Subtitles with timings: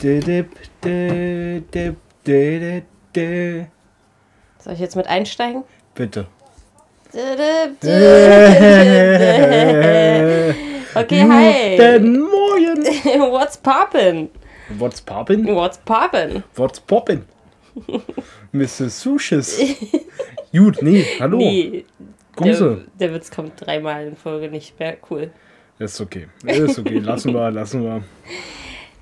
[0.00, 0.20] Soll
[4.72, 5.64] ich jetzt mit einsteigen?
[5.94, 6.26] Bitte.
[10.92, 11.76] Okay, hi.
[11.76, 12.84] Guten Morgen.
[13.32, 14.28] What's poppin'?
[14.78, 15.46] What's poppin'?
[15.54, 16.42] What's poppin'?
[16.56, 17.22] What's poppin'?
[18.52, 19.00] Mrs.
[19.00, 19.56] Sushis.
[20.52, 21.36] Gut, nee, hallo.
[21.36, 21.84] Nee,
[22.38, 22.84] der, Grüße.
[22.98, 24.96] der Witz kommt dreimal in Folge nicht mehr.
[25.08, 25.30] Cool.
[25.78, 26.26] Ist okay.
[26.44, 26.98] Ist okay.
[26.98, 28.02] Lassen wir, lassen wir.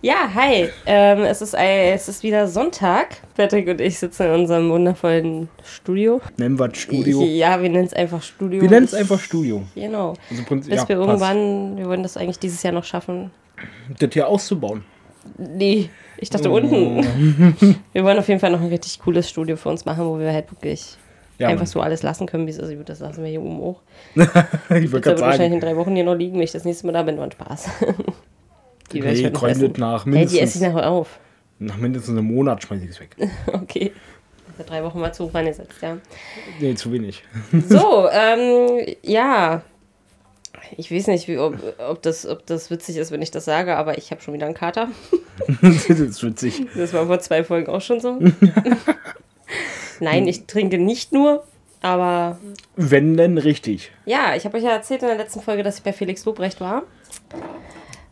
[0.01, 0.69] Ja, hi.
[0.87, 3.17] Ähm, es, ist ein, es ist wieder Sonntag.
[3.37, 6.21] Patrick und ich sitzen in unserem wundervollen Studio.
[6.37, 7.21] Nennen wir das Studio.
[7.23, 8.61] Ja, wir nennen es einfach Studio.
[8.63, 9.63] Wir nennen es einfach Studio.
[9.75, 10.15] Genau.
[10.31, 11.09] Also, Prinzip- Bis ja, wir passt.
[11.09, 13.33] irgendwann, wir wollen das eigentlich dieses Jahr noch schaffen.
[13.99, 14.85] Das hier auszubauen.
[15.37, 16.55] Nee, ich dachte Oh.
[16.57, 17.77] unten.
[17.93, 20.33] Wir wollen auf jeden Fall noch ein richtig cooles Studio für uns machen, wo wir
[20.33, 20.97] halt wirklich
[21.39, 21.67] Ja, einfach Mann.
[21.67, 22.75] so alles lassen können, wie es ist.
[22.75, 23.83] Gut, das lassen wir hier oben auch.
[24.15, 24.35] ich Das
[24.71, 25.75] würde wird gerade wahrscheinlich in sagen.
[25.75, 27.19] drei Wochen hier noch liegen, wenn ich das nächste Mal da bin.
[27.19, 27.69] War ein Spaß.
[28.93, 29.81] Die ich Nee, gründet essen.
[29.81, 31.19] nach Hey, die esse ich mindestens, nachher auf.
[31.59, 33.17] nach mindestens einem Monat schmeiße ich es weg.
[33.53, 33.93] Okay.
[34.57, 35.99] Für drei Wochen mal zu rangesetzt, ja.
[36.61, 37.23] Nee, zu wenig.
[37.69, 39.63] So, ähm, ja.
[40.77, 43.77] Ich weiß nicht, wie, ob, ob, das, ob das witzig ist, wenn ich das sage,
[43.77, 44.89] aber ich habe schon wieder einen Kater.
[45.63, 46.67] das ist witzig.
[46.75, 48.19] Das war vor zwei Folgen auch schon so.
[50.01, 51.45] Nein, ich trinke nicht nur,
[51.81, 52.39] aber
[52.77, 53.91] Wenn denn richtig.
[54.05, 56.61] ja, ich habe euch ja erzählt in der letzten Folge, dass ich bei Felix Lobrecht
[56.61, 56.83] war.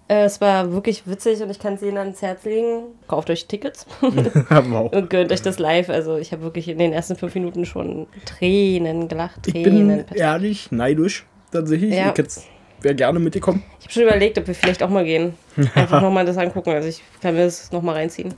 [0.09, 2.85] Äh, Es war wirklich witzig und ich kann es Ihnen ans Herz legen.
[3.09, 3.87] Kauft euch Tickets
[4.51, 4.93] Haben wir auch.
[4.93, 5.89] und gönnt euch das live.
[5.91, 9.47] Also ich habe wirklich in den ersten fünf Minuten schon Tränen gelacht.
[9.47, 10.05] Ich Tränen.
[10.05, 11.95] bin ehrlich neidisch, tatsächlich.
[11.95, 12.13] Ja.
[12.17, 13.63] Ich wäre gerne mitgekommen.
[13.81, 15.35] Ich habe schon überlegt, ob wir vielleicht auch mal gehen.
[15.75, 16.71] Einfach nochmal das angucken.
[16.71, 18.35] Also ich kann mir das nochmal reinziehen.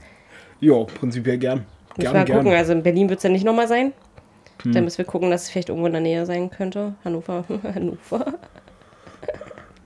[0.61, 1.65] Ja, prinzipiell gern.
[1.97, 2.57] Müssen wir Gern, mal gucken.
[2.57, 3.93] Also in Berlin wird es ja nicht nochmal sein.
[4.65, 6.93] Dann müssen wir gucken, dass es vielleicht irgendwo in der Nähe sein könnte.
[7.05, 7.45] Hannover.
[7.75, 8.33] Hannover.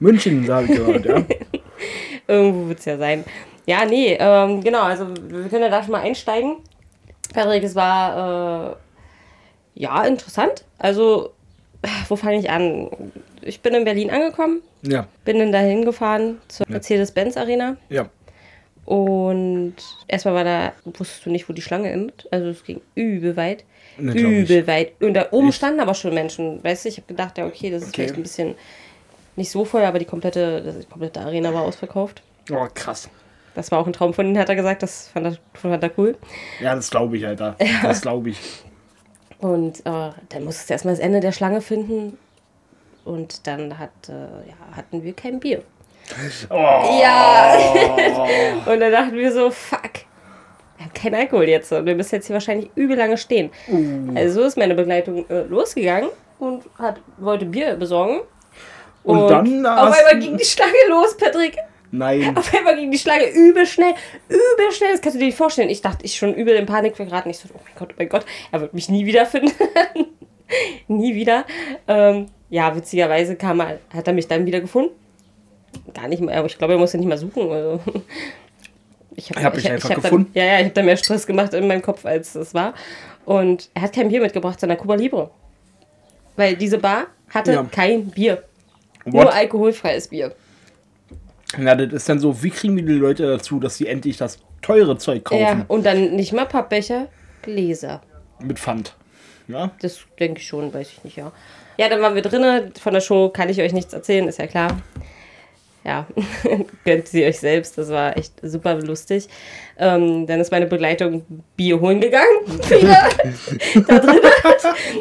[0.03, 1.23] München, habe ich gehört, ja.
[2.27, 3.23] Irgendwo wird es ja sein.
[3.65, 6.57] Ja, nee, ähm, genau, also wir können ja da schon mal einsteigen.
[7.33, 8.73] Patrick, es war
[9.75, 10.65] äh, ja interessant.
[10.77, 11.31] Also,
[12.09, 12.89] wo fange ich an?
[13.41, 18.07] Ich bin in Berlin angekommen, Ja, bin dann dahin gefahren zur Mercedes-Benz Arena ja.
[18.85, 19.75] und
[20.07, 22.27] erstmal war da, wusstest du nicht, wo die Schlange endet.
[22.31, 23.63] Also es ging übel weit.
[23.97, 24.21] Ne, ich.
[24.21, 24.93] übel weit.
[25.01, 25.57] Und da oben Echt?
[25.57, 26.63] standen aber schon Menschen.
[26.63, 28.01] Weißt du, ich habe gedacht, ja, okay, das ist Okay.
[28.03, 28.55] vielleicht ein bisschen
[29.35, 32.21] nicht so voll, aber die komplette, die komplette Arena war ausverkauft.
[32.51, 33.09] Oh, krass.
[33.55, 34.83] Das war auch ein Traum von ihnen, hat er gesagt.
[34.83, 36.17] Das fand er, fand er cool.
[36.59, 37.55] Ja, das glaube ich, Alter.
[37.83, 38.39] Das glaube ich.
[39.39, 39.81] Und äh,
[40.29, 42.17] dann musstest du erstmal das Ende der Schlange finden.
[43.05, 45.61] Und dann hat, äh, ja, hatten wir kein Bier.
[46.49, 47.57] Oh, Ja.
[48.65, 49.91] und dann dachten wir so, fuck.
[50.77, 51.71] Wir haben keinen Alkohol jetzt.
[51.71, 53.51] Und wir müssen jetzt hier wahrscheinlich übel lange stehen.
[54.15, 58.21] Also so ist meine Begleitung äh, losgegangen und hat, wollte Bier besorgen.
[59.03, 61.57] Und dann Auf einmal ging die Schlange los, Patrick.
[61.91, 62.35] Nein.
[62.35, 63.93] Auf einmal ging die Schlange übel schnell,
[64.27, 64.91] übel schnell.
[64.93, 65.69] Das kannst du dir nicht vorstellen.
[65.69, 67.29] Ich dachte, ich schon übel in Panik geraten.
[67.29, 69.51] Ich so, oh mein Gott, oh mein Gott, er wird mich nie wiederfinden.
[70.87, 71.45] nie wieder.
[71.87, 74.91] Ähm, ja, witzigerweise kam er, hat er mich dann wieder gefunden.
[75.93, 77.51] Gar nicht mehr, aber ich glaube, er musste nicht mal suchen.
[77.51, 77.79] Also.
[79.15, 80.31] Ich Er hat mich einfach hab gefunden?
[80.33, 82.73] Dann, ja, ja, ich habe da mehr Stress gemacht in meinem Kopf, als es war.
[83.25, 85.29] Und er hat kein Bier mitgebracht, sondern Cuba Libre.
[86.35, 87.63] Weil diese Bar hatte Ja.
[87.71, 88.41] kein Bier.
[89.05, 89.33] Nur What?
[89.33, 90.33] alkoholfreies Bier.
[91.57, 94.39] Na, das ist dann so, wie kriegen wir die Leute dazu, dass sie endlich das
[94.61, 95.41] teure Zeug kaufen?
[95.41, 97.09] Ja, und dann nicht mal Pappbecher,
[97.41, 98.01] Gläser.
[98.39, 98.95] Mit Pfand.
[99.47, 99.71] Ja?
[99.81, 101.31] Das denke ich schon, weiß ich nicht, ja.
[101.77, 102.73] Ja, dann waren wir drinnen.
[102.79, 104.77] Von der Show kann ich euch nichts erzählen, ist ja klar.
[105.85, 106.07] Ja,
[106.85, 107.77] gönnt sie euch selbst.
[107.77, 109.27] Das war echt super lustig.
[109.77, 111.25] Ähm, dann ist meine Begleitung
[111.57, 112.37] Bier holen gegangen.
[112.45, 113.09] Wieder
[113.87, 114.19] da drin.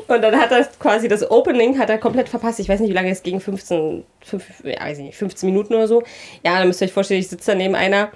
[0.08, 2.58] Und dann hat er quasi das Opening hat er komplett verpasst.
[2.58, 3.38] Ich weiß nicht, wie lange es ging.
[3.38, 6.02] 15, 5, ja, weiß ich nicht, 15 Minuten oder so.
[6.44, 8.10] Ja, dann müsst ihr euch vorstellen, ich sitze da neben einer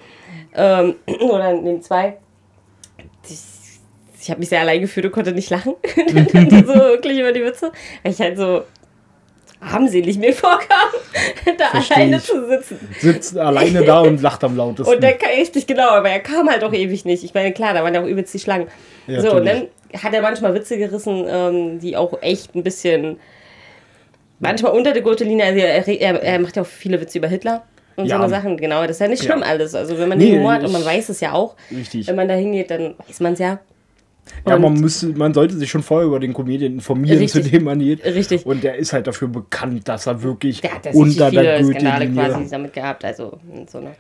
[0.55, 2.17] ähm, oder neben zwei.
[3.29, 3.39] Ich,
[4.21, 5.75] ich habe mich sehr allein gefühlt und konnte nicht lachen.
[5.95, 7.71] so wirklich über die Witze.
[8.03, 8.65] Weil ich halt so
[9.67, 10.89] armselig mir vorkam,
[11.59, 12.23] da Versteh alleine ich.
[12.25, 12.89] zu sitzen.
[13.01, 14.93] Sitzt alleine da und lacht am lautesten.
[14.95, 17.25] Und dann kam richtig genau, aber er kam halt auch ewig nicht.
[17.25, 18.69] Ich meine, klar, da waren ja auch übelst die Schlangen.
[19.07, 19.69] Ja, so, und dann
[20.03, 23.19] hat er manchmal Witze gerissen, ähm, die auch echt ein bisschen,
[24.39, 27.65] manchmal unter der Gürtellinie, also er, er, er macht ja auch viele Witze über Hitler
[27.97, 28.17] und Ja.
[28.17, 28.83] so eine Sachen, genau.
[28.83, 29.47] Das ist ja nicht schlimm Ja.
[29.47, 29.75] alles.
[29.75, 32.07] Also wenn man Nee, den Humor hat und man weiß es ja auch, Richtig.
[32.09, 33.59] wenn man da hingeht, dann weiß man es ja.
[34.47, 37.45] Ja, man, müsste, man sollte sich schon vorher über den Comedian informieren, Richtig.
[37.45, 38.05] zu dem man geht.
[38.05, 38.47] Richtig.
[38.47, 41.73] Und der ist halt dafür bekannt, dass er wirklich Der hat richtig unter der viele
[41.73, 43.05] Skandale quasi damit gehabt.
[43.05, 43.39] Also
[43.69, 43.93] so eine.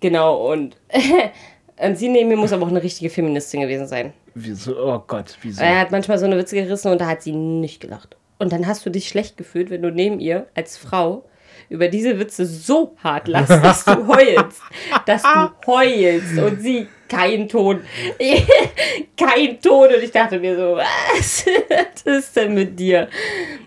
[0.00, 0.76] Genau, und,
[1.78, 4.12] und sie neben mir muss aber auch eine richtige Feministin gewesen sein.
[4.34, 4.76] Wieso?
[4.76, 5.62] Oh Gott, wieso?
[5.62, 8.16] Er hat manchmal so eine Witze gerissen und da hat sie nicht gelacht.
[8.38, 11.24] Und dann hast du dich schlecht gefühlt, wenn du neben ihr als Frau
[11.68, 14.60] über diese Witze so hart lassen, dass du heulst.
[15.06, 17.80] dass du heulst und sie kein Ton.
[19.16, 19.88] kein Ton.
[19.88, 23.08] Und ich dachte mir so, was, was ist denn mit dir?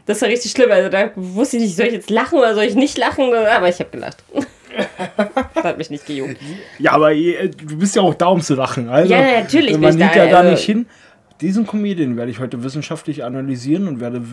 [0.06, 0.72] Das war richtig schlimm.
[0.72, 3.34] Also da wusste ich nicht, soll ich jetzt lachen oder soll ich nicht lachen?
[3.34, 4.24] Aber ich habe gelacht.
[5.56, 6.38] das hat mich nicht gejuckt.
[6.80, 8.90] Ja, aber äh, du bist ja auch da, um zu lachen.
[8.90, 10.86] Also, Ja, natürlich Man liegt da, ja da also- nicht hin.
[11.42, 14.24] Diesen Comedian werde ich heute wissenschaftlich analysieren und werde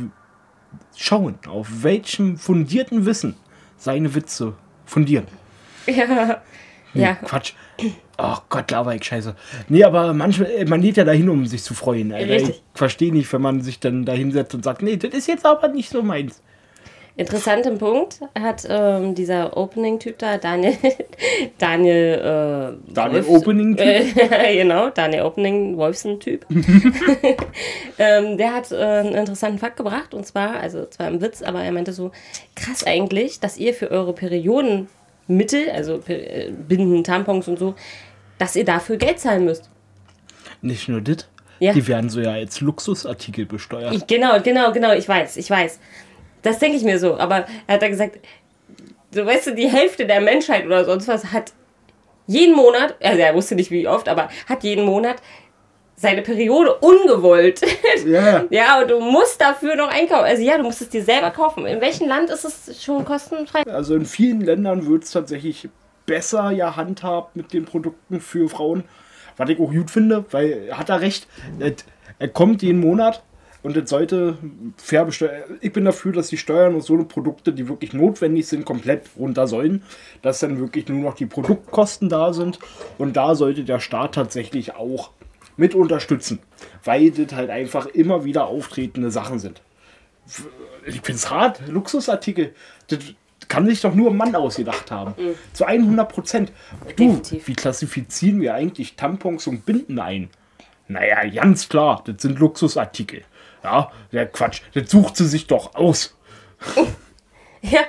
[0.96, 3.36] schauen, auf welchem fundierten Wissen
[3.76, 4.54] seine Witze
[4.86, 5.26] fundieren.
[5.86, 6.40] Ja.
[6.94, 7.14] Ja.
[7.14, 7.52] Quatsch.
[8.16, 9.34] Oh Gott, laber ich scheiße.
[9.68, 12.12] Nee, aber manchmal, äh, man geht ja dahin, um sich zu freuen.
[12.12, 12.32] Alter.
[12.32, 12.62] Richtig.
[12.72, 15.44] Ich verstehe nicht, wenn man sich dann da hinsetzt und sagt, nee, das ist jetzt
[15.44, 16.40] aber nicht so meins.
[17.16, 20.76] Interessanten Punkt hat ähm, dieser Opening-Typ da, Daniel,
[21.58, 24.16] Daniel, äh, Daniel Opening-Typ?
[24.32, 26.44] Äh, genau, Daniel Opening Wolfson-Typ.
[27.98, 31.62] ähm, der hat äh, einen interessanten Fakt gebracht und zwar, also zwar im Witz, aber
[31.62, 32.10] er meinte so,
[32.56, 34.12] krass eigentlich, dass ihr für eure
[35.26, 37.74] Periodenmittel, also äh, Binden, Tampons und so,
[38.38, 39.70] dass ihr dafür Geld zahlen müsst.
[40.62, 41.28] Nicht nur das.
[41.60, 41.72] Ja.
[41.72, 43.94] Die werden so ja als Luxusartikel besteuert.
[43.94, 45.78] Ich, genau, genau, genau, ich weiß, ich weiß.
[46.42, 47.16] Das denke ich mir so.
[47.16, 48.18] Aber er hat da gesagt,
[49.12, 51.52] so weißt du, die Hälfte der Menschheit oder sonst was hat
[52.26, 55.16] jeden Monat, also er wusste nicht wie oft, aber hat jeden Monat
[55.96, 57.60] seine Periode ungewollt.
[58.06, 58.44] Ja.
[58.50, 60.24] ja, und du musst dafür noch einkaufen.
[60.24, 61.64] Also ja, du musst es dir selber kaufen.
[61.64, 63.62] In welchem Land ist es schon kostenfrei?
[63.66, 65.68] Also in vielen Ländern wird es tatsächlich
[66.04, 68.84] besser ja handhabt mit den Produkten für Frauen.
[69.36, 71.28] Was ich auch gut finde, weil hat er recht.
[72.18, 73.22] Er kommt jeden Monat
[73.62, 74.36] und es sollte
[74.76, 75.46] fair besteuert.
[75.60, 79.46] Ich bin dafür, dass die Steuern und so Produkte, die wirklich notwendig sind, komplett runter
[79.46, 79.82] sollen.
[80.20, 82.58] Dass dann wirklich nur noch die Produktkosten da sind.
[82.98, 85.10] Und da sollte der Staat tatsächlich auch
[85.56, 86.38] mit unterstützen.
[86.84, 89.62] Weil das halt einfach immer wieder auftretende Sachen sind
[90.86, 92.54] ich find's hart, Luxusartikel.
[92.88, 92.98] Das
[93.48, 95.14] kann sich doch nur ein Mann ausgedacht haben.
[95.52, 96.52] Zu 100 Prozent.
[96.82, 97.48] Du, Definitiv.
[97.48, 100.30] wie klassifizieren wir eigentlich Tampons und Binden ein?
[100.88, 103.22] Naja, ganz klar, das sind Luxusartikel.
[103.62, 106.16] Ja, der Quatsch, das sucht sie sich doch aus.
[107.66, 107.80] Ja,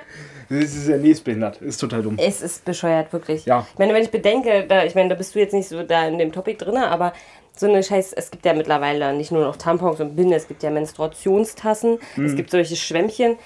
[0.47, 2.15] Das ist ja nächstbehindert, ist total dumm.
[2.17, 3.45] es ist bescheuert, wirklich.
[3.45, 3.67] Ja.
[3.73, 6.07] Ich meine, wenn ich bedenke, da, ich meine, da bist du jetzt nicht so da
[6.07, 7.11] in dem Topic drin, aber
[7.59, 10.63] so eine Scheiß, es gibt ja mittlerweile nicht nur noch Tampons und Binden, es gibt
[10.63, 12.25] ja Menstruationstassen, Mhm.
[12.25, 13.37] es gibt solche Schwämmchen.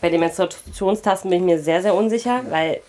[0.00, 2.80] Bei den Menstruationstassen bin ich mir sehr, sehr unsicher, weil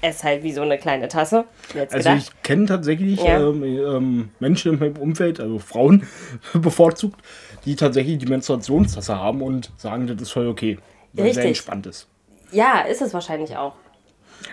[0.00, 1.44] es halt wie so eine kleine Tasse.
[1.76, 2.18] Also gedacht.
[2.18, 3.40] ich kenne tatsächlich Ja.
[3.40, 6.06] ähm, ähm, Menschen in meinem Umfeld, also Frauen
[6.54, 7.20] bevorzugt,
[7.64, 10.78] die tatsächlich die Menstruationstasse haben und sagen, das ist voll okay.
[11.12, 11.44] Weil sehr Richtig.
[11.46, 12.08] entspannt ist.
[12.50, 13.74] ja, ist es wahrscheinlich auch.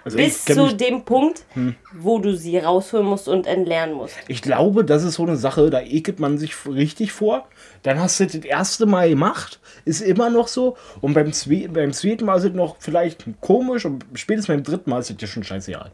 [0.03, 1.75] Also Bis zu mich- dem Punkt, Hm.
[1.93, 4.15] wo du sie rausholen musst und entleeren musst.
[4.27, 7.47] Ich glaube, das ist so eine Sache, da ekelt man sich richtig vor.
[7.83, 10.77] Dann hast du das erste Mal gemacht, ist immer noch so.
[11.01, 14.89] Und beim, zwe beim zweiten Mal ist es noch vielleicht komisch und spätestens beim dritten
[14.89, 15.91] Mal ist es dir schon scheißegal.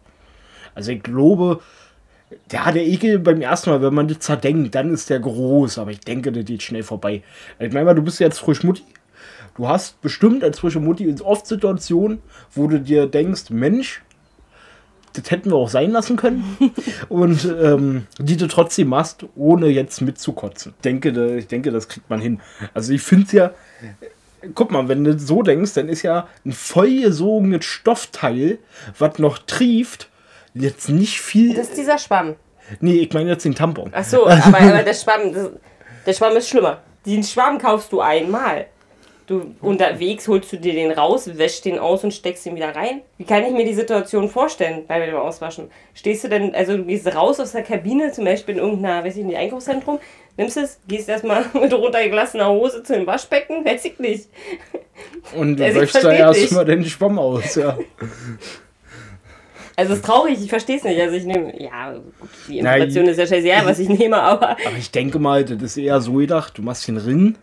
[0.73, 1.61] Also ich glaube,
[2.51, 5.77] ja, der Ekel beim ersten Mal, wenn man das zerdenkt, dann ist der groß.
[5.77, 7.21] Aber ich denke, das geht schnell vorbei.
[7.59, 8.81] Ich meine mal, du bist jetzt frisch Mutti.
[9.55, 12.21] Du hast bestimmt als frische Mutti oft Situationen,
[12.53, 14.01] wo du dir denkst, Mensch,
[15.13, 16.57] das hätten wir auch sein lassen können.
[17.09, 20.73] und ähm, die du trotzdem machst, ohne jetzt mitzukotzen.
[20.77, 22.41] Ich denke, ich denke, das kriegt man hin.
[22.73, 23.51] Also ich finde es ja,
[24.53, 28.59] guck mal, wenn du so denkst, dann ist ja ein vollgesogenes Stoffteil,
[28.99, 30.09] was noch trieft,
[30.53, 31.55] jetzt nicht viel.
[31.55, 32.35] Das ist dieser Schwamm.
[32.81, 33.91] nee, ich meine jetzt den Tampon.
[33.93, 35.49] Ach so, aber, aber der Schwamm, das,
[36.05, 36.81] der Schwamm ist schlimmer.
[37.05, 38.67] Den Schwamm kaufst du einmal.
[39.27, 43.01] Du unterwegs holst du dir den raus, wäschst den aus und steckst ihn wieder rein.
[43.17, 45.71] Wie kann ich mir die Situation vorstellen bei dem Auswaschen?
[45.95, 49.17] Stehst du denn, also du gehst raus aus der Kabine, zum Beispiel in irgendeiner, weiß
[49.17, 49.97] ich nicht, Einkaufszentrum,
[50.37, 54.29] nimmst es, gehst erstmal mit runtergelassener Hose zu dem Waschbecken, weiß ich nicht.
[55.35, 57.77] Und du Also wäschst da erstmal den Schwamm aus, ja.
[59.75, 61.01] Also es ist traurig, ich verstehe es nicht.
[61.01, 64.77] Also ich nehme, ja, gut, die Information ist ja scheißegal, was ich nehme, aber Aber
[64.77, 67.35] ich denke mal, das ist eher so gedacht, du machst den Ring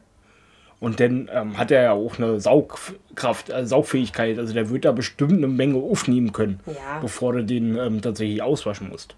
[0.83, 4.37] und dann ähm, hat er ja auch eine Saugkraft, äh, Saugfähigkeit.
[4.37, 6.99] Also der wird da bestimmt eine Menge aufnehmen können, Ja.
[7.01, 9.15] bevor du den ähm, tatsächlich auswaschen musst.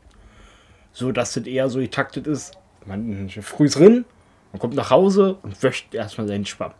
[0.93, 4.05] So dass das eher so getaktet ist, man früh drin,
[4.53, 6.73] man kommt nach Hause und wäscht erstmal seinen Schwamm.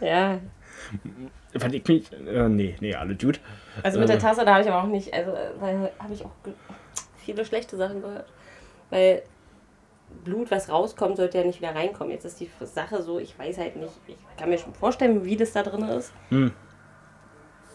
[0.00, 0.38] ja.
[1.56, 3.40] Fand ich mich, äh, nee, nee, alle gut.
[3.82, 4.12] Also mit Äh.
[4.12, 6.30] der Tasse, da habe ich aber auch nicht, also äh, habe ich auch
[7.18, 8.26] viele schlechte Sachen gehört.
[8.90, 9.22] Weil
[10.24, 12.12] Blut, was rauskommt, sollte ja nicht wieder reinkommen.
[12.12, 15.36] Jetzt ist die Sache so, ich weiß halt nicht, ich kann mir schon vorstellen, wie
[15.36, 16.12] das da drin ist.
[16.30, 16.52] Hm.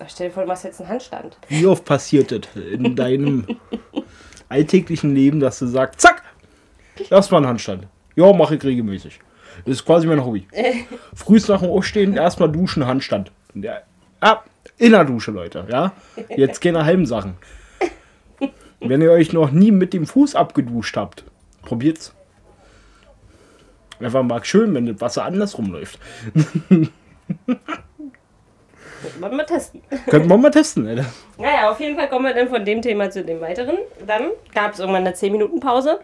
[0.08, 1.38] Stell dir vor, du machst jetzt einen Handstand.
[1.50, 3.46] Wie oft passiert das in deinem
[4.48, 6.24] alltäglichen Leben, dass du sagst, zack,
[7.10, 7.88] lass mal einen Handstand.
[8.16, 9.20] Ja, mache ich regelmäßig.
[9.66, 10.48] Das ist quasi mein Hobby.
[11.14, 13.32] Frühst nach dem Aufstehen erstmal duschen, Handstand.
[13.54, 13.82] Ja,
[14.22, 14.40] ah,
[14.78, 15.66] in der Dusche, Leute.
[15.70, 15.94] Ja,
[16.36, 17.36] jetzt keine halben Sachen.
[18.80, 21.26] Wenn ihr euch noch nie mit dem Fuß abgeduscht habt,
[21.64, 22.14] probiert's.
[24.00, 26.00] Einfach mal schön, wenn das Wasser andersrum läuft.
[29.20, 29.82] Wollen wir mal testen.
[30.08, 31.06] Könnten wir mal testen, Alter.
[31.38, 33.78] Naja, auf jeden Fall kommen wir dann von dem Thema zu dem weiteren.
[34.06, 36.00] Dann gab es irgendwann eine 10-Minuten-Pause.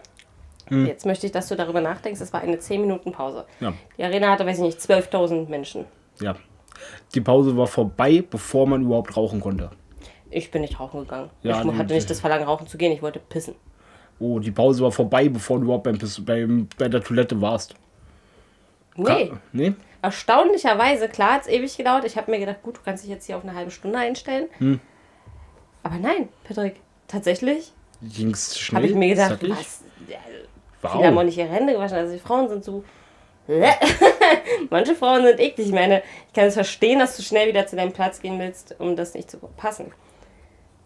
[0.68, 0.86] Hm.
[0.86, 2.22] Jetzt möchte ich, dass du darüber nachdenkst.
[2.22, 3.46] Es war eine 10-Minuten-Pause.
[3.60, 3.74] Ja.
[3.98, 5.86] Die Arena hatte, weiß ich nicht, 12.000 Menschen.
[6.22, 6.36] Ja.
[7.14, 9.72] Die Pause war vorbei, bevor man überhaupt rauchen konnte.
[10.30, 11.30] Ich bin nicht rauchen gegangen.
[11.44, 12.92] Ja, ich hatte nicht das Verlangen, rauchen zu gehen.
[12.92, 13.56] Ich wollte pissen.
[14.20, 17.75] Oh, die Pause war vorbei, bevor du überhaupt beim, beim, bei der Toilette warst.
[18.96, 19.30] Nee.
[19.30, 19.74] Ka- Nee?
[20.02, 22.06] Erstaunlicherweise, klar hat es ewig gedauert.
[22.06, 24.48] Ich habe mir gedacht, gut, du kannst dich jetzt hier auf eine halbe Stunde einstellen.
[24.60, 24.80] Hm.
[25.84, 26.75] Aber nein, Patrick,
[27.08, 28.78] tatsächlich Ging's schnell?
[28.82, 29.82] habe ich mir gedacht, was?
[30.08, 30.18] Ja,
[30.82, 31.24] Viele haben auch Wow.
[31.25, 31.98] nicht ihre Hände gewaschen.
[31.98, 32.84] Also die Frauen sind so.
[34.70, 35.68] Manche Frauen sind eklig.
[35.68, 38.75] Ich meine, ich kann es verstehen, dass du schnell wieder zu deinem Platz gehen willst,
[38.80, 39.92] um das nicht zu verpassen.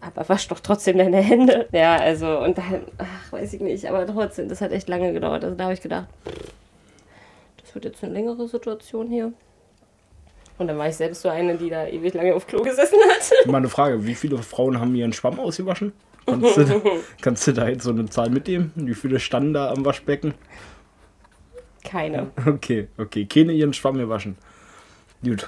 [0.01, 1.67] Aber wasch doch trotzdem deine Hände.
[1.71, 5.43] Ja, also, und dann, ach, weiß ich nicht, aber trotzdem, das hat echt lange gedauert.
[5.43, 6.07] Also da habe ich gedacht,
[7.69, 9.31] das wird jetzt eine längere Situation hier.
[10.57, 13.45] Und dann war ich selbst so eine, die da ewig lange auf Klo gesessen hat.
[13.47, 15.93] Mal eine Frage, wie viele Frauen haben ihren Schwamm ausgewaschen?
[16.25, 16.81] Kannst du, da-
[17.21, 18.71] kannst du da jetzt so eine Zahl mitnehmen?
[18.75, 20.33] Wie viele standen da am Waschbecken?
[21.83, 22.31] Keine.
[22.45, 23.25] Okay, okay.
[23.25, 24.35] Keine ihren Schwamm gewaschen.
[25.23, 25.47] Gut.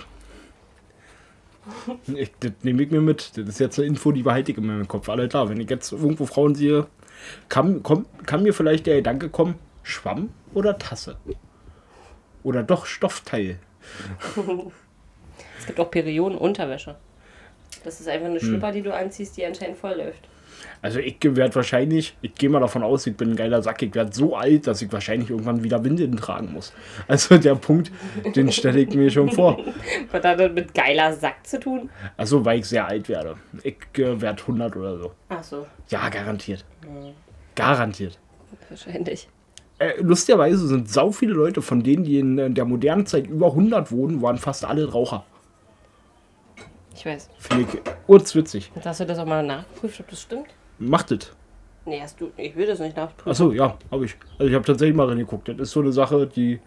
[2.13, 3.31] Ich, das nehme ich mir mit.
[3.35, 5.09] Das ist jetzt eine Info, die behalte ich in meinem Kopf.
[5.09, 6.85] Alle klar, wenn ich jetzt irgendwo Frauen sehe,
[7.49, 11.17] kann, komm, kann mir vielleicht der Gedanke kommen, Schwamm oder Tasse?
[12.43, 13.57] Oder doch Stoffteil?
[15.59, 16.95] Es gibt auch Periodenunterwäsche.
[17.83, 18.47] Das ist einfach eine Hm.
[18.47, 20.27] Schlipper, die du anziehst, die anscheinend voll läuft.
[20.83, 23.93] Also ich werde wahrscheinlich, ich gehe mal davon aus, ich bin ein geiler Sack, ich
[23.95, 26.73] werde so alt, dass ich wahrscheinlich irgendwann wieder Windeln tragen muss.
[27.07, 27.91] Also der Punkt,
[28.35, 29.57] den stelle ich mir schon vor.
[30.11, 31.89] Was hat das mit geiler Sack zu tun?
[32.17, 33.37] Also weil ich sehr alt werde.
[33.63, 35.11] Ich äh, werde 100 oder so.
[35.29, 36.63] Ach so, Ja, garantiert.
[37.55, 38.19] Garantiert.
[38.69, 39.27] wahrscheinlich.
[39.81, 43.47] Äh, lustigerweise sind sau viele Leute von denen, die in äh, der modernen Zeit über
[43.47, 45.25] 100 wohnen, waren fast alle Raucher.
[46.95, 47.29] Ich weiß.
[47.39, 48.71] Finde ich urzwitzig.
[48.75, 50.45] Und hast du das auch mal nachgeprüft, ob das stimmt?
[50.77, 51.31] Macht es.
[51.85, 52.29] Nee, hast du.
[52.37, 53.31] Ich will das nicht nachprüfen.
[53.31, 54.15] Achso, ja, habe ich.
[54.37, 55.47] Also ich habe tatsächlich mal reingeguckt.
[55.47, 56.59] Das ist so eine Sache, die.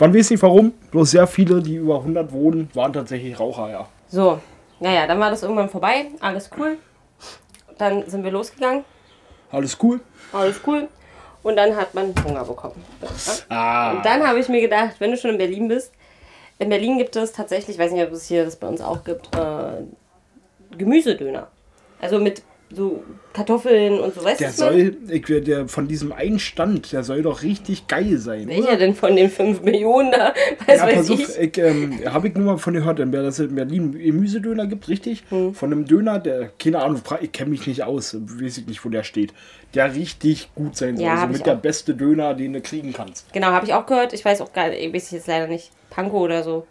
[0.00, 3.88] Man weiß nicht warum, bloß sehr viele, die über 100 wohnen, waren tatsächlich Raucher, ja.
[4.08, 4.40] So,
[4.80, 6.06] naja, dann war das irgendwann vorbei.
[6.18, 6.78] Alles cool.
[7.78, 8.84] Dann sind wir losgegangen.
[9.52, 10.00] Alles cool.
[10.32, 10.88] Alles cool.
[11.42, 12.84] Und dann hat man Hunger bekommen.
[13.00, 13.08] Ja?
[13.48, 15.92] Ah, Und dann habe ich mir gedacht, wenn du schon in Berlin bist,
[16.58, 19.02] in Berlin gibt es tatsächlich, ich weiß nicht, ob es hier das bei uns auch
[19.04, 19.82] gibt, äh,
[20.76, 21.48] Gemüsedöner.
[22.00, 24.52] Also mit so Kartoffeln und so, weißt der du?
[24.52, 24.96] ich soll,
[25.38, 28.46] ich, der von diesem einen Stand, der soll doch richtig geil sein.
[28.46, 28.58] meine?
[28.58, 28.66] oder?
[28.68, 30.32] Welcher denn von den 5 Millionen da?
[30.66, 31.38] Was Ja, weiß ich.
[31.38, 35.24] ich, ähm, habe ich nur mal von gehört, dass es in Berlin Gemüsedöner gibt, richtig?
[35.30, 35.54] Hm.
[35.54, 38.88] Von einem Döner, der, keine Ahnung, ich kenne mich nicht aus, weiß ich nicht, wo
[38.88, 39.32] der steht,
[39.74, 41.06] der richtig gut sein soll.
[41.06, 43.32] Ja, also mit ich der beste Döner, den du kriegen kannst.
[43.32, 44.12] Genau, habe ich auch gehört.
[44.12, 45.70] Ich weiß auch gar nicht, ich weiß jetzt leider nicht.
[45.90, 46.66] Panko oder so.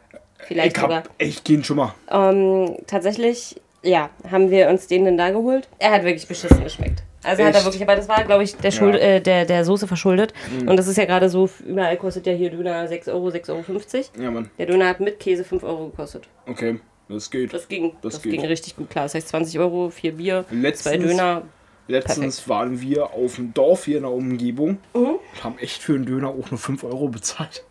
[0.48, 1.00] Vielleicht Ich sogar.
[1.00, 1.94] hab echt keinen Schimmer.
[2.10, 5.67] Ähm, tatsächlich, ja, haben wir uns den denn da geholt.
[5.79, 7.03] Er hat wirklich beschissen geschmeckt.
[7.24, 7.65] Also hat er Echt?
[7.65, 9.01] wirklich, aber das war, glaube ich, der, Schuld, Ja.
[9.01, 10.33] äh, der, der Soße verschuldet.
[10.65, 14.24] Und das ist ja gerade so, überall kostet ja hier Döner 6 Euro, 6,50 Euro.
[14.24, 14.50] Ja, Mann.
[14.57, 16.27] Der Döner hat mit Käse 5 Euro gekostet.
[16.48, 17.53] Okay, das geht.
[17.53, 18.31] Das ging, das, Das geht.
[18.31, 19.03] ging richtig gut klar.
[19.05, 21.41] Das heißt 20 Euro, vier Bier, zwei Letztens- Döner.
[21.89, 25.00] Letztens waren wir auf dem Dorf hier in der Umgebung Mhm.
[25.33, 27.63] und haben echt für einen Döner auch nur 5 Euro bezahlt.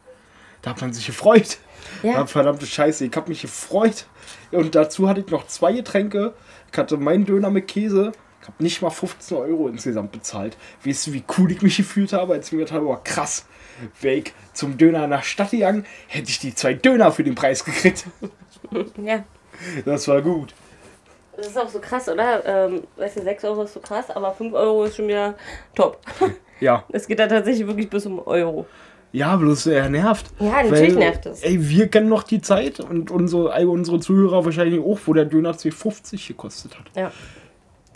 [0.62, 1.58] Da hat man sich gefreut.
[2.02, 2.26] Ja.
[2.26, 4.06] Verdammte Scheiße, ich habe mich gefreut.
[4.50, 6.34] Und dazu hatte ich noch zwei Getränke.
[6.70, 8.12] Ich hatte meinen Döner mit Käse.
[8.42, 10.56] Ich habe nicht mal 15 Euro insgesamt bezahlt.
[10.84, 13.46] Weißt du, wie cool ich mich gefühlt habe, als ich mir gedacht habe, oh, krass.
[14.00, 17.64] Wäre ich zum Döner nach Stadt gegangen, hätte ich die zwei Döner für den Preis
[17.64, 18.06] gekriegt.
[19.02, 19.24] Ja.
[19.84, 20.54] Das war gut.
[21.36, 22.44] Das ist auch so krass, oder?
[22.44, 25.36] Ähm, weißt du, 6 Euro ist so krass, aber 5 Euro ist schon wieder
[25.74, 26.00] top.
[26.60, 26.84] Ja.
[26.90, 28.66] Es geht da tatsächlich wirklich bis um Euro.
[29.12, 30.26] Ja, bloß er nervt.
[30.38, 31.42] Ja, natürlich nervt es.
[31.42, 35.24] Ey, wir kennen noch die Zeit und unsere, all unsere Zuhörer wahrscheinlich auch, wo der
[35.24, 36.86] Döner 2,50 gekostet hat.
[36.94, 37.10] Ja.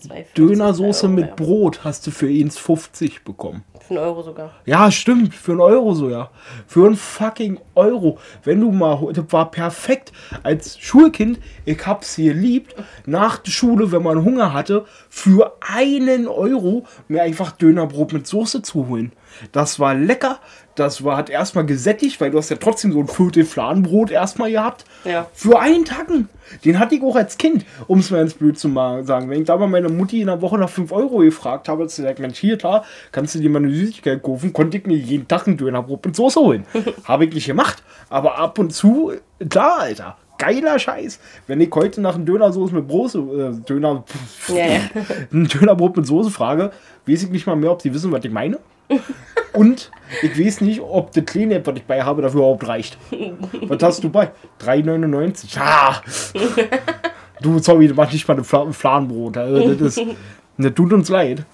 [0.08, 1.34] 2,50 Dönersoße Euro, mit ja.
[1.34, 3.62] Brot hast du für 1,50 bekommen.
[3.80, 4.52] Für einen Euro sogar.
[4.64, 6.30] Ja, stimmt, für einen Euro so, ja.
[6.66, 8.18] Für einen fucking Euro.
[8.42, 10.12] Wenn du mal, das war perfekt.
[10.42, 12.74] Als Schulkind, ich hab's hier geliebt,
[13.06, 18.62] nach der Schule, wenn man Hunger hatte, für einen Euro mir einfach Dönerbrot mit Soße
[18.62, 19.12] zu holen.
[19.52, 20.38] Das war lecker.
[20.74, 24.50] Das war, hat erstmal gesättigt, weil du hast ja trotzdem so ein Viertel Fladenbrot erstmal
[24.50, 24.84] gehabt.
[25.04, 25.26] Ja.
[25.34, 26.28] Für einen Tacken.
[26.64, 29.28] Den hatte ich auch als Kind, um es mal ins Blöd zu sagen.
[29.28, 31.90] Wenn ich da mal meine Mutti in der Woche nach 5 Euro gefragt habe, hat
[31.90, 34.96] sie gesagt, Mensch, hier, da, kannst du dir mal eine Süßigkeit kaufen, konnte ich mir
[34.96, 36.64] jeden Tag ein Dönerbrot mit Soße holen.
[37.04, 37.82] habe ich nicht gemacht.
[38.08, 39.12] Aber ab und zu,
[39.48, 40.16] klar, Alter.
[40.38, 41.20] Geiler Scheiß.
[41.46, 44.04] Wenn ich heute nach einem Dönersoße mit Soße, äh, Döner,
[44.48, 44.80] ja.
[45.32, 46.72] ein Dönerbrot mit Soße frage,
[47.06, 48.58] weiß ich nicht mal mehr, ob sie wissen, was ich meine.
[49.52, 49.90] Und
[50.22, 52.98] ich weiß nicht, ob das kleine, was ich bei habe, dafür überhaupt reicht.
[53.62, 54.30] Was hast du bei?
[54.60, 55.56] 3,99.
[55.56, 56.02] Ja.
[57.40, 59.36] Du, sorry, du machst nicht mal ein Fla Fladenbrot.
[59.36, 60.06] Also, das, ist,
[60.58, 61.44] das tut uns leid.